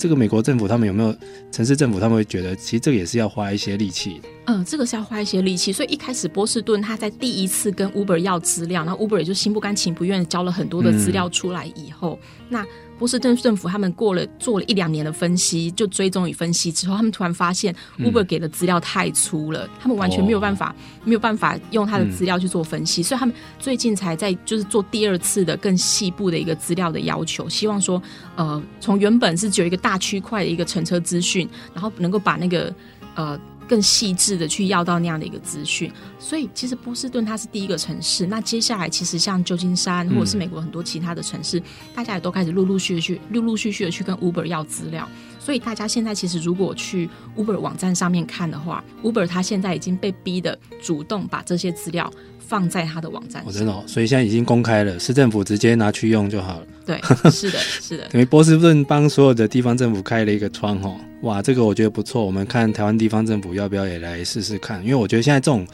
[0.00, 1.14] 这个美国政府他们有没有
[1.52, 4.28] 城市政府他们会觉得，其实这个也是要花一些力气的。
[4.46, 5.70] 嗯，这个是要花一些力气。
[5.70, 12.64] 所以一开始波士顿他在第一次跟 Uber 要资料，然后 Uber 也就心不甘情不愿交了很多的资料出来以后，那。
[13.00, 28.00] 波士顿政府他们过了做了一两年的分析，就追踪与分析之后，他们突然发现 Uber 给的资料太粗了，嗯、他们完全没有办法、哦、没有办法用他的资料去做分析，嗯、所以他们最近才在就是做第二次的更细部的一个资料的要求，希望说，
[28.36, 32.70] 呃，从原本是只有一个大区块的一个乘车资讯，然后能够把那个
[33.14, 33.40] 呃。
[33.70, 38.26] 更细致的去要到那样的一个资讯，所以其实波士顿它是第一个城市。
[38.26, 45.08] 那接下来其实像旧金山或者是美国很多其他的城市，嗯、大家也都开始陆陆续续、陆陆续续的去跟 Uber 要资料。
[45.40, 53.50] 所以大家现在其实如果去 Uber 网站上面看的话，Uber 它现在已经被逼的主动把这些资料放在它的网站上。
[53.50, 56.66] 哦，真的哦，所以现在已经公开了，市政府直接拿去用就好了。
[56.84, 57.00] 对，
[57.32, 58.06] 是的，是的。
[58.08, 60.94] 等于波士顿帮所有的地方政府开了一个窗哦。
[61.22, 62.24] 哇，这个我觉得不错。
[62.24, 64.82] 我们看台湾地方政府要不要也来试试看？
[64.82, 65.66] 因为我觉得现在这种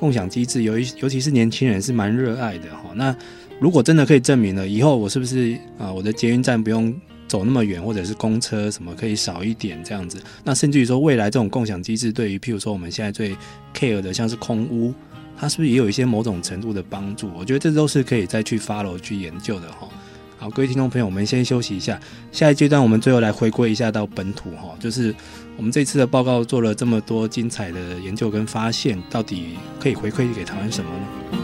[0.00, 2.90] 共享机制，尤尤其是年轻人是蛮热爱的哈。
[2.94, 3.14] 那
[3.60, 6.92] 如果真的可以证明了，以后我是不是啊，我的捷运站不用
[7.32, 10.22] 走那么远，或者是公车什么可以少一点这样子？
[10.44, 13.34] 那甚至于说，未来这种共享机制对于譬如说我们现在最
[13.74, 14.92] care 的，像是空屋，
[15.34, 17.30] 它是不是也有一些某种程度的帮助？
[17.34, 19.88] 我觉得这都是可以再去 follow 去研究的哈。
[20.36, 21.98] 好，各位听众朋友，我们先休息一下。
[22.32, 25.14] 下一阶段，我们最后来回归一下到本土哈，就是
[25.56, 31.41] 我们这次的报告做了这么多精彩的研究跟发现，到底可以回馈给台湾什么呢？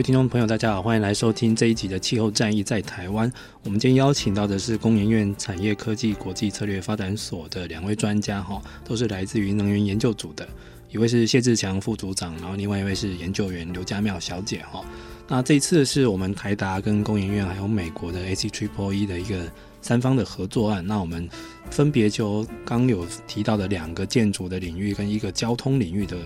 [0.00, 3.30] 位听众朋友，大家好，欢迎来收听这一集的气候战役在台湾。
[3.62, 10.48] 我们今天邀请到的是工研院产业科技国际策略发展所的两位专家，哈，都是来自于能源研究组的，
[10.90, 14.82] 一位是谢志强副组长，然后另外一位是研究员刘家妙小姐，哈。
[15.28, 20.82] 那这一次是我们台达跟工研院还有美国的 AC Triple E 的一个三方的合作案。
[20.86, 21.28] 那我们
[21.70, 26.16] 分别就刚有提到的两个建筑的领域跟一个交通领域的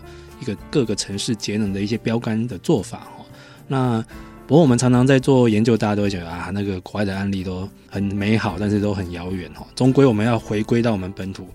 [0.41, 3.24] 一个各个城市节能的一些标杆的做法，哈。
[3.67, 4.05] 那
[4.47, 9.67] 不过我们常常在做研究，大家都会觉得啊，那个国外的案例都很美好，但是都很遥远哈。
[9.75, 11.49] 终归我们要回归到我们本土，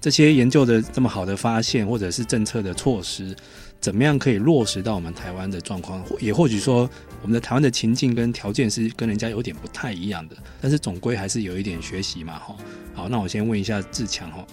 [0.00, 3.34] 这些研究的这么好的发现，或者是政策的措施，
[3.80, 6.04] 怎么样可以落实到我们台湾的状况？
[6.20, 6.88] 也或许说，
[7.22, 12.54] 我们的台湾的情境跟条件是跟人家有点不太一样的，但是总归还是有一点学习嘛，哈。
[12.92, 14.46] 好，那我先问一下志强，哈，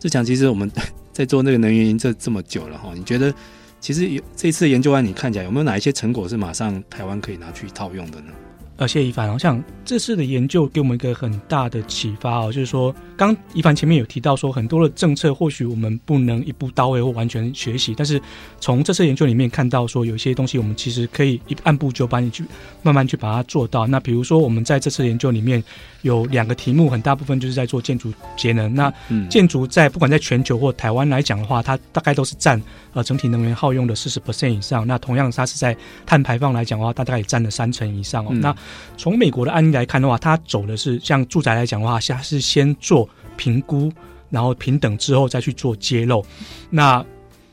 [0.00, 0.70] 志强，其实我们
[1.12, 3.32] 在做那个能源营这这么久了，哈，你觉得
[3.80, 8.32] 其实有这次研究案，你看起来有没有哪一些成果是马上台湾可以拿去套用的呢？
[8.78, 9.28] 呃，谢谢宜凡。
[9.32, 18.22] 我想这次的研究给我们一个很大的启发哦，就是说，刚一凡前面有提到说，很多的政策或许我们不能一步到位或完全学习，但是
[18.60, 22.44] 从这次研究里面看到说，有一些东西我们其实可以一按部就班你去
[22.82, 23.84] 慢慢去把它做到。
[23.84, 25.60] 那比如说，我们在这次研究里面
[26.02, 28.72] 有两个题目，很大部分就是在做建筑节能。
[28.72, 28.92] 那
[29.28, 32.62] 建筑在不管在全球或台湾来讲的话，它大概都是占
[32.92, 34.86] 呃整体能源耗用的四十 percent 以上。
[34.86, 35.76] 那同样，它是在
[36.06, 38.30] 碳排放来讲的话，它大概也占了三成以上哦。
[38.34, 38.54] 那
[38.96, 43.92] 从美国的案例来看的话，它走的是像住宅来讲的话，它是先做评估，
[44.30, 46.24] 然后平等之后再去做揭露。
[46.70, 47.04] 那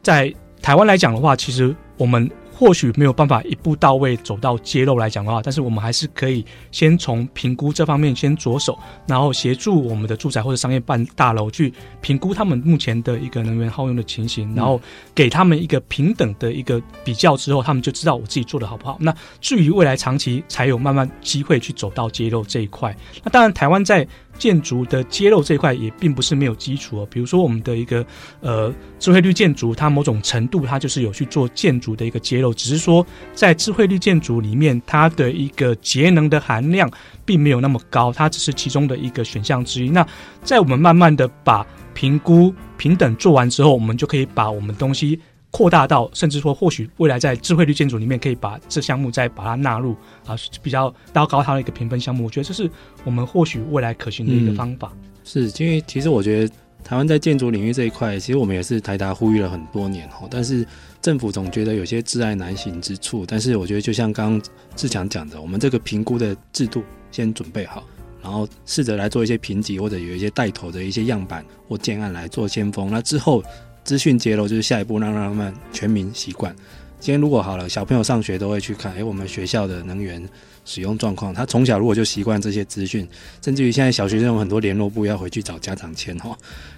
[0.02, 2.30] 在台湾来讲的话，其实我们。
[2.58, 14.80] 或许没有办法一步到位走到揭露来讲的话，但是我们还是可以先从评估这方面先着手，然后协助我们的住宅或者商业办大楼去评估他们目前的一个能源耗用的情形，然后
[15.14, 18.98] 给他们一个平等的一个比较之后，他们就知道我自己做的好不好。
[19.02, 22.96] 那至于未来长期，才有慢慢机会去走到揭露这一块。
[23.22, 24.08] 那当然，台湾在。
[24.38, 28.06] 建筑的揭露这一块也并不是没有基础哦，比如说我们的一个
[28.42, 36.90] 呃智慧绿建筑，它某种程度它就是有去做建筑的一个揭露，只是说在智慧绿建筑里面，它的一个节能的含量
[37.24, 39.90] 并没有那么高，它只是其中的一个选项之一。
[39.90, 40.06] 那
[40.44, 45.20] 在我们慢慢的把评估平等做完之后，我们就可以把我们东西。
[45.56, 49.96] 扩大到，甚至说，或许未来在智慧绿建筑里面，可以把这项目再把它纳入
[50.26, 52.26] 啊，比较高高它的一个评分项目。
[52.26, 52.70] 我觉得这是
[53.06, 54.92] 我们或许未来可行的一个方法。
[54.94, 56.54] 嗯、是因为其实我觉得
[56.84, 60.68] 台湾在建筑领域这一块，其实我们也是台达呼吁了很多年哈，但是
[61.02, 63.26] 政府总觉得有些挚爱难行之处。
[63.26, 67.82] 但是我觉得就像刚刚志强讲的，我们这个评估的制度先准备好，
[68.22, 72.92] 然后试着来做一些评级，或者有一些带头的一些样板或建案来做先锋。
[72.92, 73.42] 那之后。
[73.86, 76.54] 资讯揭露就是下一步，让让他们全民习惯。
[77.00, 80.28] 今天如果好了，小朋友上学都会去看，诶、我们学校的能源
[80.66, 81.32] 使用状况。
[81.32, 83.08] 他从小如果就习惯这些资讯，
[83.44, 86.36] 甚至于现在小学生有很多联络簿要回去找家长签哈，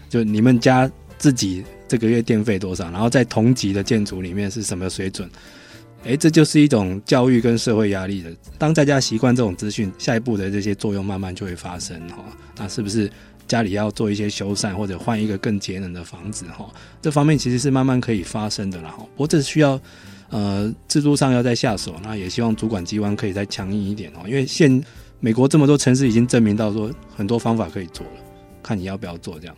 [0.09, 5.29] 就你们家自己这个月电费多少，然后在同级的建筑里面是什么水准？
[6.03, 8.29] 诶、这就是一种教育跟社会压力的。
[8.57, 12.17] 当大家习惯这种资讯，下一步的这些作用慢慢就会发生哈。
[12.57, 13.09] 那是不是？
[13.47, 16.69] 家里要做一些修缮，或者换一个更节能的房子，哈，
[17.01, 18.97] 这方面其实是慢慢可以发生的啦，哈。
[19.15, 19.79] 不过这需要，
[20.29, 24.27] 呃，制度上要再下手，那也希望主管机关可以再强硬一点哦。
[24.27, 24.83] 因为现
[25.19, 28.11] 美国这么多城市已经证明到说很多方法可以做了，
[28.61, 29.55] 看你要不要做这样。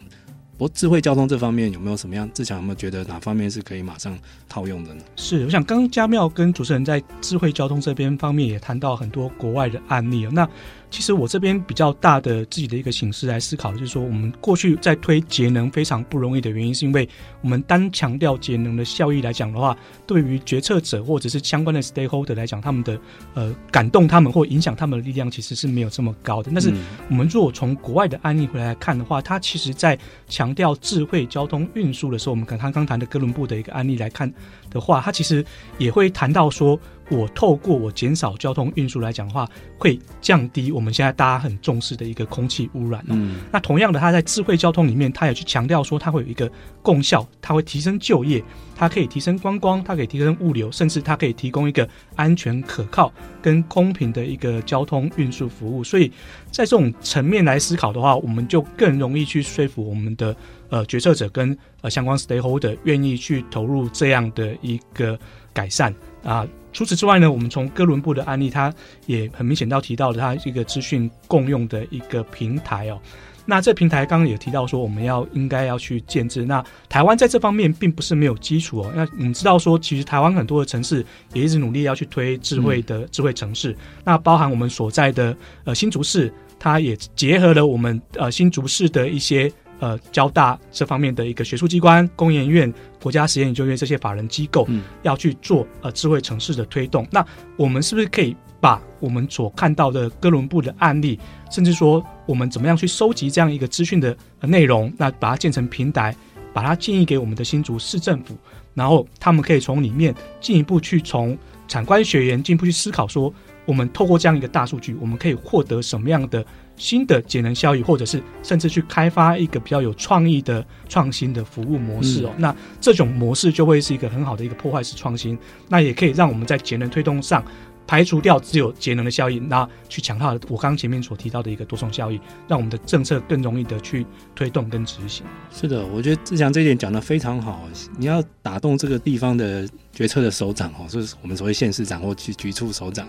[0.57, 2.29] 不过智慧交通这方面有没有什么样？
[2.33, 4.17] 志强有没有觉得哪方面是可以马上
[4.47, 5.01] 套用的呢？
[5.15, 10.47] 是，我想刚刚佳妙跟主持人在智慧交通这边方面也谈到很多国外的案例哦，那。
[10.89, 17.07] 其实我这边比较大的自己的一个形式来思考，就是说我们过去在推节能非常不容易的原因，是因为
[17.41, 19.77] 我们单强调节能的效益来讲的话，
[20.07, 22.99] 对于决策者或者是相关的 stakeholder 来讲，他们的
[23.33, 26.51] 呃感动他们或影响他们的力量其实是没有这么高的。
[26.53, 26.73] 但是
[27.09, 34.31] 我们如果从国外的案例回来看的话，它其实在强调智慧交通运输的时候，我们看他刚谈的哥伦布的一个案例来看
[34.69, 35.45] 的话，它其实
[35.77, 36.79] 也会谈到说。
[37.09, 39.47] 我透过我减少交通运输来讲的话，
[39.77, 43.11] 会降低我们现在大家很重视的一个空气污染哦。
[43.11, 43.41] 嗯。
[43.51, 46.49] 那同样的，它在智慧交通里面，它也去强调说，它会有一个
[46.81, 48.43] 共效，它会提升就业，
[48.75, 55.83] 它可以提升观光，它可以提升物流，甚至它可以提供一个安全、可靠跟公平的一个交通运输服务。
[55.83, 56.09] 所以
[56.51, 60.35] 在这种层面来思考的话，我们就更容易去说服我们的
[60.69, 65.17] 呃决策者跟呃相关 stakeholder 愿意去投入这样的一个
[65.53, 65.93] 改善
[66.23, 66.47] 啊。
[66.71, 68.73] 除此之外呢，我们从哥伦布的案例，它
[69.05, 72.99] 也很明显到提到了它一个资讯共用的一个平台哦。
[73.45, 76.45] 那这平台刚刚也提到说，我们要应该要去建置。
[76.45, 78.91] 那台湾在这方面并不是没有基础哦。
[78.95, 81.03] 那我们知道说，其实台湾很多的城市
[81.33, 83.75] 也一直努力要去推智慧的智慧城市。
[84.03, 89.51] 那包含我们所在的呃新竹市，它也结合了我们呃新竹市的一些。
[89.79, 92.71] 呃，交大这方面的一个学术机关、工研院、
[93.01, 94.67] 国家实验研究院这些法人机构，
[95.03, 97.07] 要去做呃智慧城市的推动。
[97.09, 97.25] 那
[97.55, 101.17] 我们是不是可以把我们所看到的哥伦布的案例，
[101.49, 106.13] 甚至说我们怎么样去收集这样一个资讯的内容，那把它建成平台，
[106.53, 108.35] 把它建议给我们的新竹市政府，
[108.73, 111.37] 然后他们可以从里面进一步去从
[111.69, 113.33] 产官学研进一步去思考说。
[113.65, 116.43] 我们透过这样一个大数据，我们可以获得什么样的
[116.79, 122.31] 新的节能效益，或者是甚至去开发一个比较有创意的创新的服务模式哦。
[122.37, 127.43] 嗯、那这种模式就会是一个很好的一个破坏式创新，那也可以让我们在节能推动上
[127.85, 135.25] 排除掉只有节能的效益，那去强化我刚刚前面所提到的一个多重效益，让我们的政策更容易的去推动跟执行。
[135.51, 137.67] 是的，我觉得志强这一点讲得非常好。
[137.97, 143.07] 你要打动这个地方的决策的首长哦，就是我们所谓县市长或局局处首长。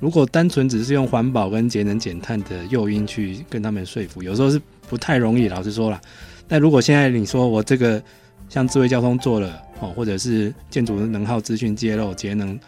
[0.00, 5.48] 如果单纯只是用环保跟节能减碳的诱因去跟他们说服，有时候是不太容易。
[5.48, 6.00] 老实说了，
[6.46, 8.02] 但如果现在你说我这个
[8.48, 12.58] 像智慧交通做了哦，或者是建筑能耗资讯揭露节能，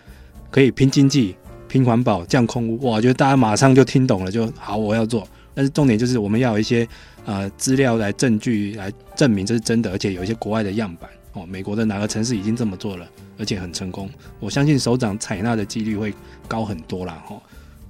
[0.51, 1.37] 可以拼经济、
[1.69, 5.27] 拼环保、降空污，哇，我觉得大家马上就听懂了，就好，我要做。
[5.55, 6.87] 但是重点就是我们要有一些
[7.25, 13.09] 呃资料来证据来证明这是真的，而且有一些国外的样板哦，美国的哪个城市已经这么做了，
[13.39, 16.15] 而且很成功，我相信首长采纳的几率会
[16.51, 17.23] 高很多啦。
[17.25, 17.41] 哈。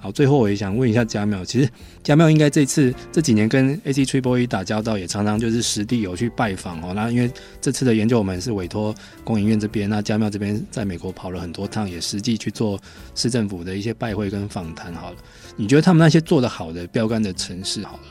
[0.02, 1.70] 好，最后我也想问一下佳妙，其实
[2.02, 6.94] 佳妙应该这次这几年跟 AC Triple E 打交道，也常常就是实地有去拜访哦。
[6.94, 7.30] 那因为
[7.60, 8.94] 这次的研究我们是委托
[9.24, 12.80] 工研院这边，那佳妙这边在美国跑了很多趟，也实际去做
[13.14, 14.90] 市政府的一些拜会跟访谈。
[14.94, 15.16] 好了，
[15.54, 18.02] 你觉得他们那些做的好的标杆的城市，好了。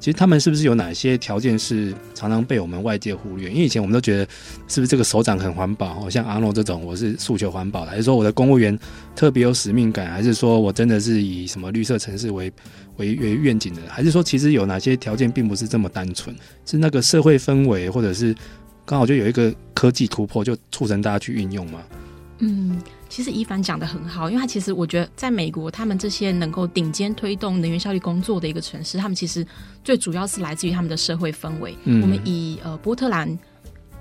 [0.00, 3.50] 其实他们是不是有哪些条件是常常被我们外界忽略？
[3.50, 4.24] 因为以前我们都觉得，
[4.68, 6.08] 是不是这个首长很环保？
[6.08, 8.78] 像阿诺这种，我是诉求环保，还是说我的公务员
[9.16, 10.10] 特别有使命感？
[10.10, 12.52] 还是说我真的是以什么绿色城市为
[12.96, 13.82] 为为愿景的？
[13.88, 16.34] 还是说其实有哪些条件并不是这么单纯？
[16.64, 18.34] 是那个社会氛围，或者是
[18.84, 21.82] 刚好就有一个科技突破，就促成大家去运用吗？
[22.38, 22.80] 嗯。
[23.08, 29.46] 其实伊凡讲的很好，因为他其实我觉得，在美国，他们这些能够顶尖推动能源效率工作的一个城市，他们其实
[29.82, 31.76] 最主要是来自于他们的社会氛围。
[31.84, 33.38] 嗯、我们以呃波特兰。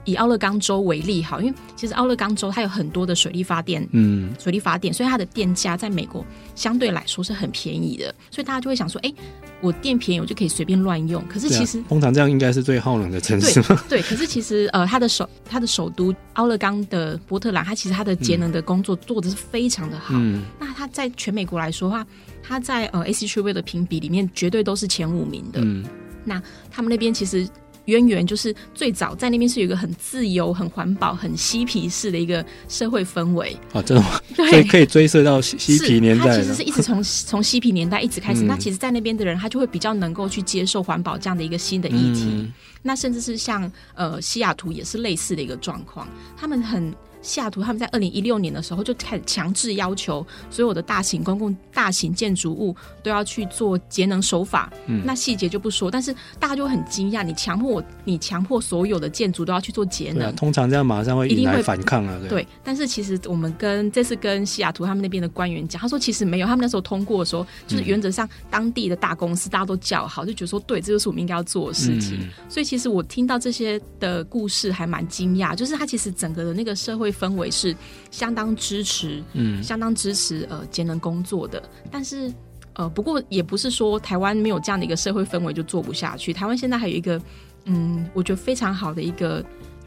[0.08, 9.14] 以奥勒冈州为例，好，因为其实奥勒冈州它有很多的水力发电，嗯，水力发电，所以它的电价在美国相对来说是很便宜的，所以大家就会想说，哎，
[9.60, 11.22] 我电便宜，我就可以随便乱用。
[11.28, 13.99] 可是其实，啊、通常这样应该是最耗能的城市对。
[13.99, 20.16] 对，可是其实呃，它的首它的首都奥勒冈的波特兰，它其实它的节能的工作做的是非常的好。
[20.16, 22.08] 嗯，那它在全美国来说的话，
[22.41, 25.60] 它在呃 AC Triple 的评比里面绝对都是前五名的。
[25.62, 25.84] 嗯，
[26.24, 26.41] 那
[26.72, 27.45] 他们那边其实。
[27.88, 34.22] 渊源就是最早在那边是有一个很自由、很环保、很嬉皮式的一个社会氛围啊，真的吗？
[34.36, 36.26] 对，所以可以追溯到嬉嬉皮年代。
[36.28, 38.44] 它其实是一直从从嬉皮年代一直开始。
[38.44, 42.26] 嗯、那其实，在那边的人，他就会比较能够去接受环保这样的一个新的议题。
[42.26, 46.08] 嗯、那甚至是像呃西雅图也是类似的一个状况，
[46.38, 46.94] 他们很。
[47.28, 52.73] 西雅图他们在二零一六年的时候就开始强制要求所有的大型公共、大型建筑物
[53.03, 54.71] 都要去做节能手法。
[54.86, 62.17] 嗯，那细节就不说，但是大家就很惊讶，你强迫我，你强迫所有的建筑都要去做节能，啊，通常这样马上会一定会反抗啊。
[62.21, 72.17] 对，对，但是其实我们跟这次跟西雅图他们那边的官员讲，他说其实没有，他们那时候通过的时候，就是原则上当地的大公司大家都叫好，就觉得说对，这就是我们应该要做的事情。
[72.21, 77.11] 嗯，所以其实我听到这些的故事还蛮惊讶，就是他其实整个的那个社会。
[77.20, 77.76] 氛围是
[78.11, 81.61] 相当支持，嗯，相当支持呃节能工作的，
[81.91, 82.32] 但是
[82.74, 86.32] 呃不过也不是说台湾没有这样的一个社会氛围就做不下去。
[86.32, 87.22] 台湾现在还有一个
[87.65, 89.43] 嗯，我觉得非常好的一个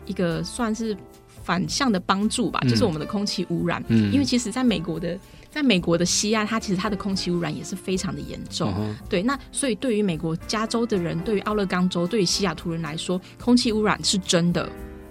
[0.06, 0.96] 一个算是
[1.42, 3.82] 反向的帮助吧，嗯、就是我们的空气污染。
[3.88, 5.18] 嗯，因为其实在美国的
[5.50, 8.72] 在美国的西岸，它其实它的空气污染也是非常的严重。
[8.78, 14.68] 嗯、对，那所以对于美国加州的人，对于奥勒冈州，对于西雅图人来说，空气污染是真的。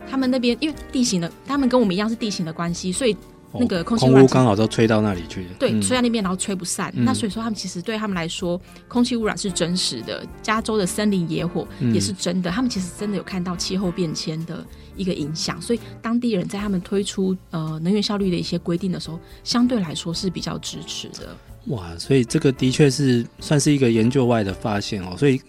[0.10, 3.16] 他们那边因为地形的，他们跟我们一样是地形的关系，所以
[3.54, 5.46] 那个空气污染刚好都吹到那里去。
[5.58, 6.92] 对，吹在那边，然后吹不散。
[6.96, 10.26] 嗯、那所以说，他们其实对他们来说，空气污染是真实的。
[10.42, 15.62] 加州的森林野火也是真的，嗯、他们其实真的有看到气候变迁的一个影响。
[15.62, 21.36] 所以当地人在他们推出呃能源效率的一些规定的时候，相对来说是比较支持的。
[21.68, 25.16] 哇，所以这个的确是算是一个研究外的发现哦。
[25.18, 25.42] 所以。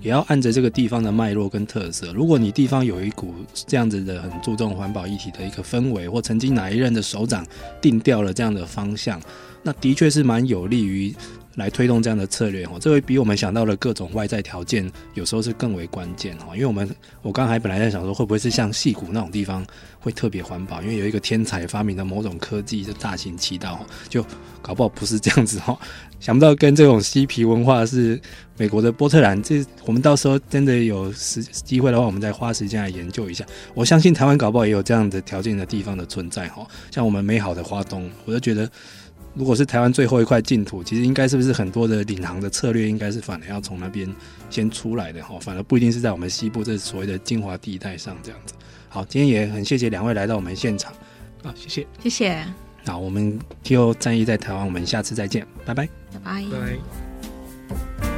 [0.00, 2.12] 也要按着这个地方的脉络跟特色。
[2.12, 3.34] 如果你地方有一股
[3.66, 7.46] 这样子的很注重环保议题的一个氛围，或曾经哪一任的首长
[7.80, 9.20] 定调了这样的方向，
[9.62, 11.14] 那的确是蛮有利于
[11.58, 12.78] 来推动这样的策略哦。
[12.80, 16.54] 这会比我们想到的各种外在条件有时候是更为关键哈。
[16.54, 16.88] 因为我们
[17.20, 19.66] 我刚才本来在想说，会不会是像戏谷那种地方
[20.00, 20.80] 会特别环保？
[20.80, 24.24] 因为有一个天才发明的某种科技，就大行其道，就
[24.62, 25.78] 搞不好不是这样子哈。
[26.20, 28.20] 想不到跟这种嬉皮文化是
[28.56, 33.46] 美国的波特兰，这我们到时候真的有时机会的话，我们再花时间来研究一下。
[33.72, 38.68] 我相信台湾搞不好也有这样的条件的地方的存在哈，像我们美好的花东，我就觉得，
[39.38, 44.12] 如果是台湾最后一块净土，其实应该是不是很多的领航的策略，应该是反而要从那边
[44.50, 48.52] 先出来的哈，反而不一定是在我们西部这所谓的精华地带上这样子。
[48.88, 50.92] 好，今天也很谢谢两位来到我们现场，
[51.44, 52.44] 啊，谢谢，谢谢。
[52.84, 56.44] 好，我们 T O 战役在台湾，我们下次再见，拜拜，拜拜。
[56.50, 56.58] 拜
[58.00, 58.17] 拜。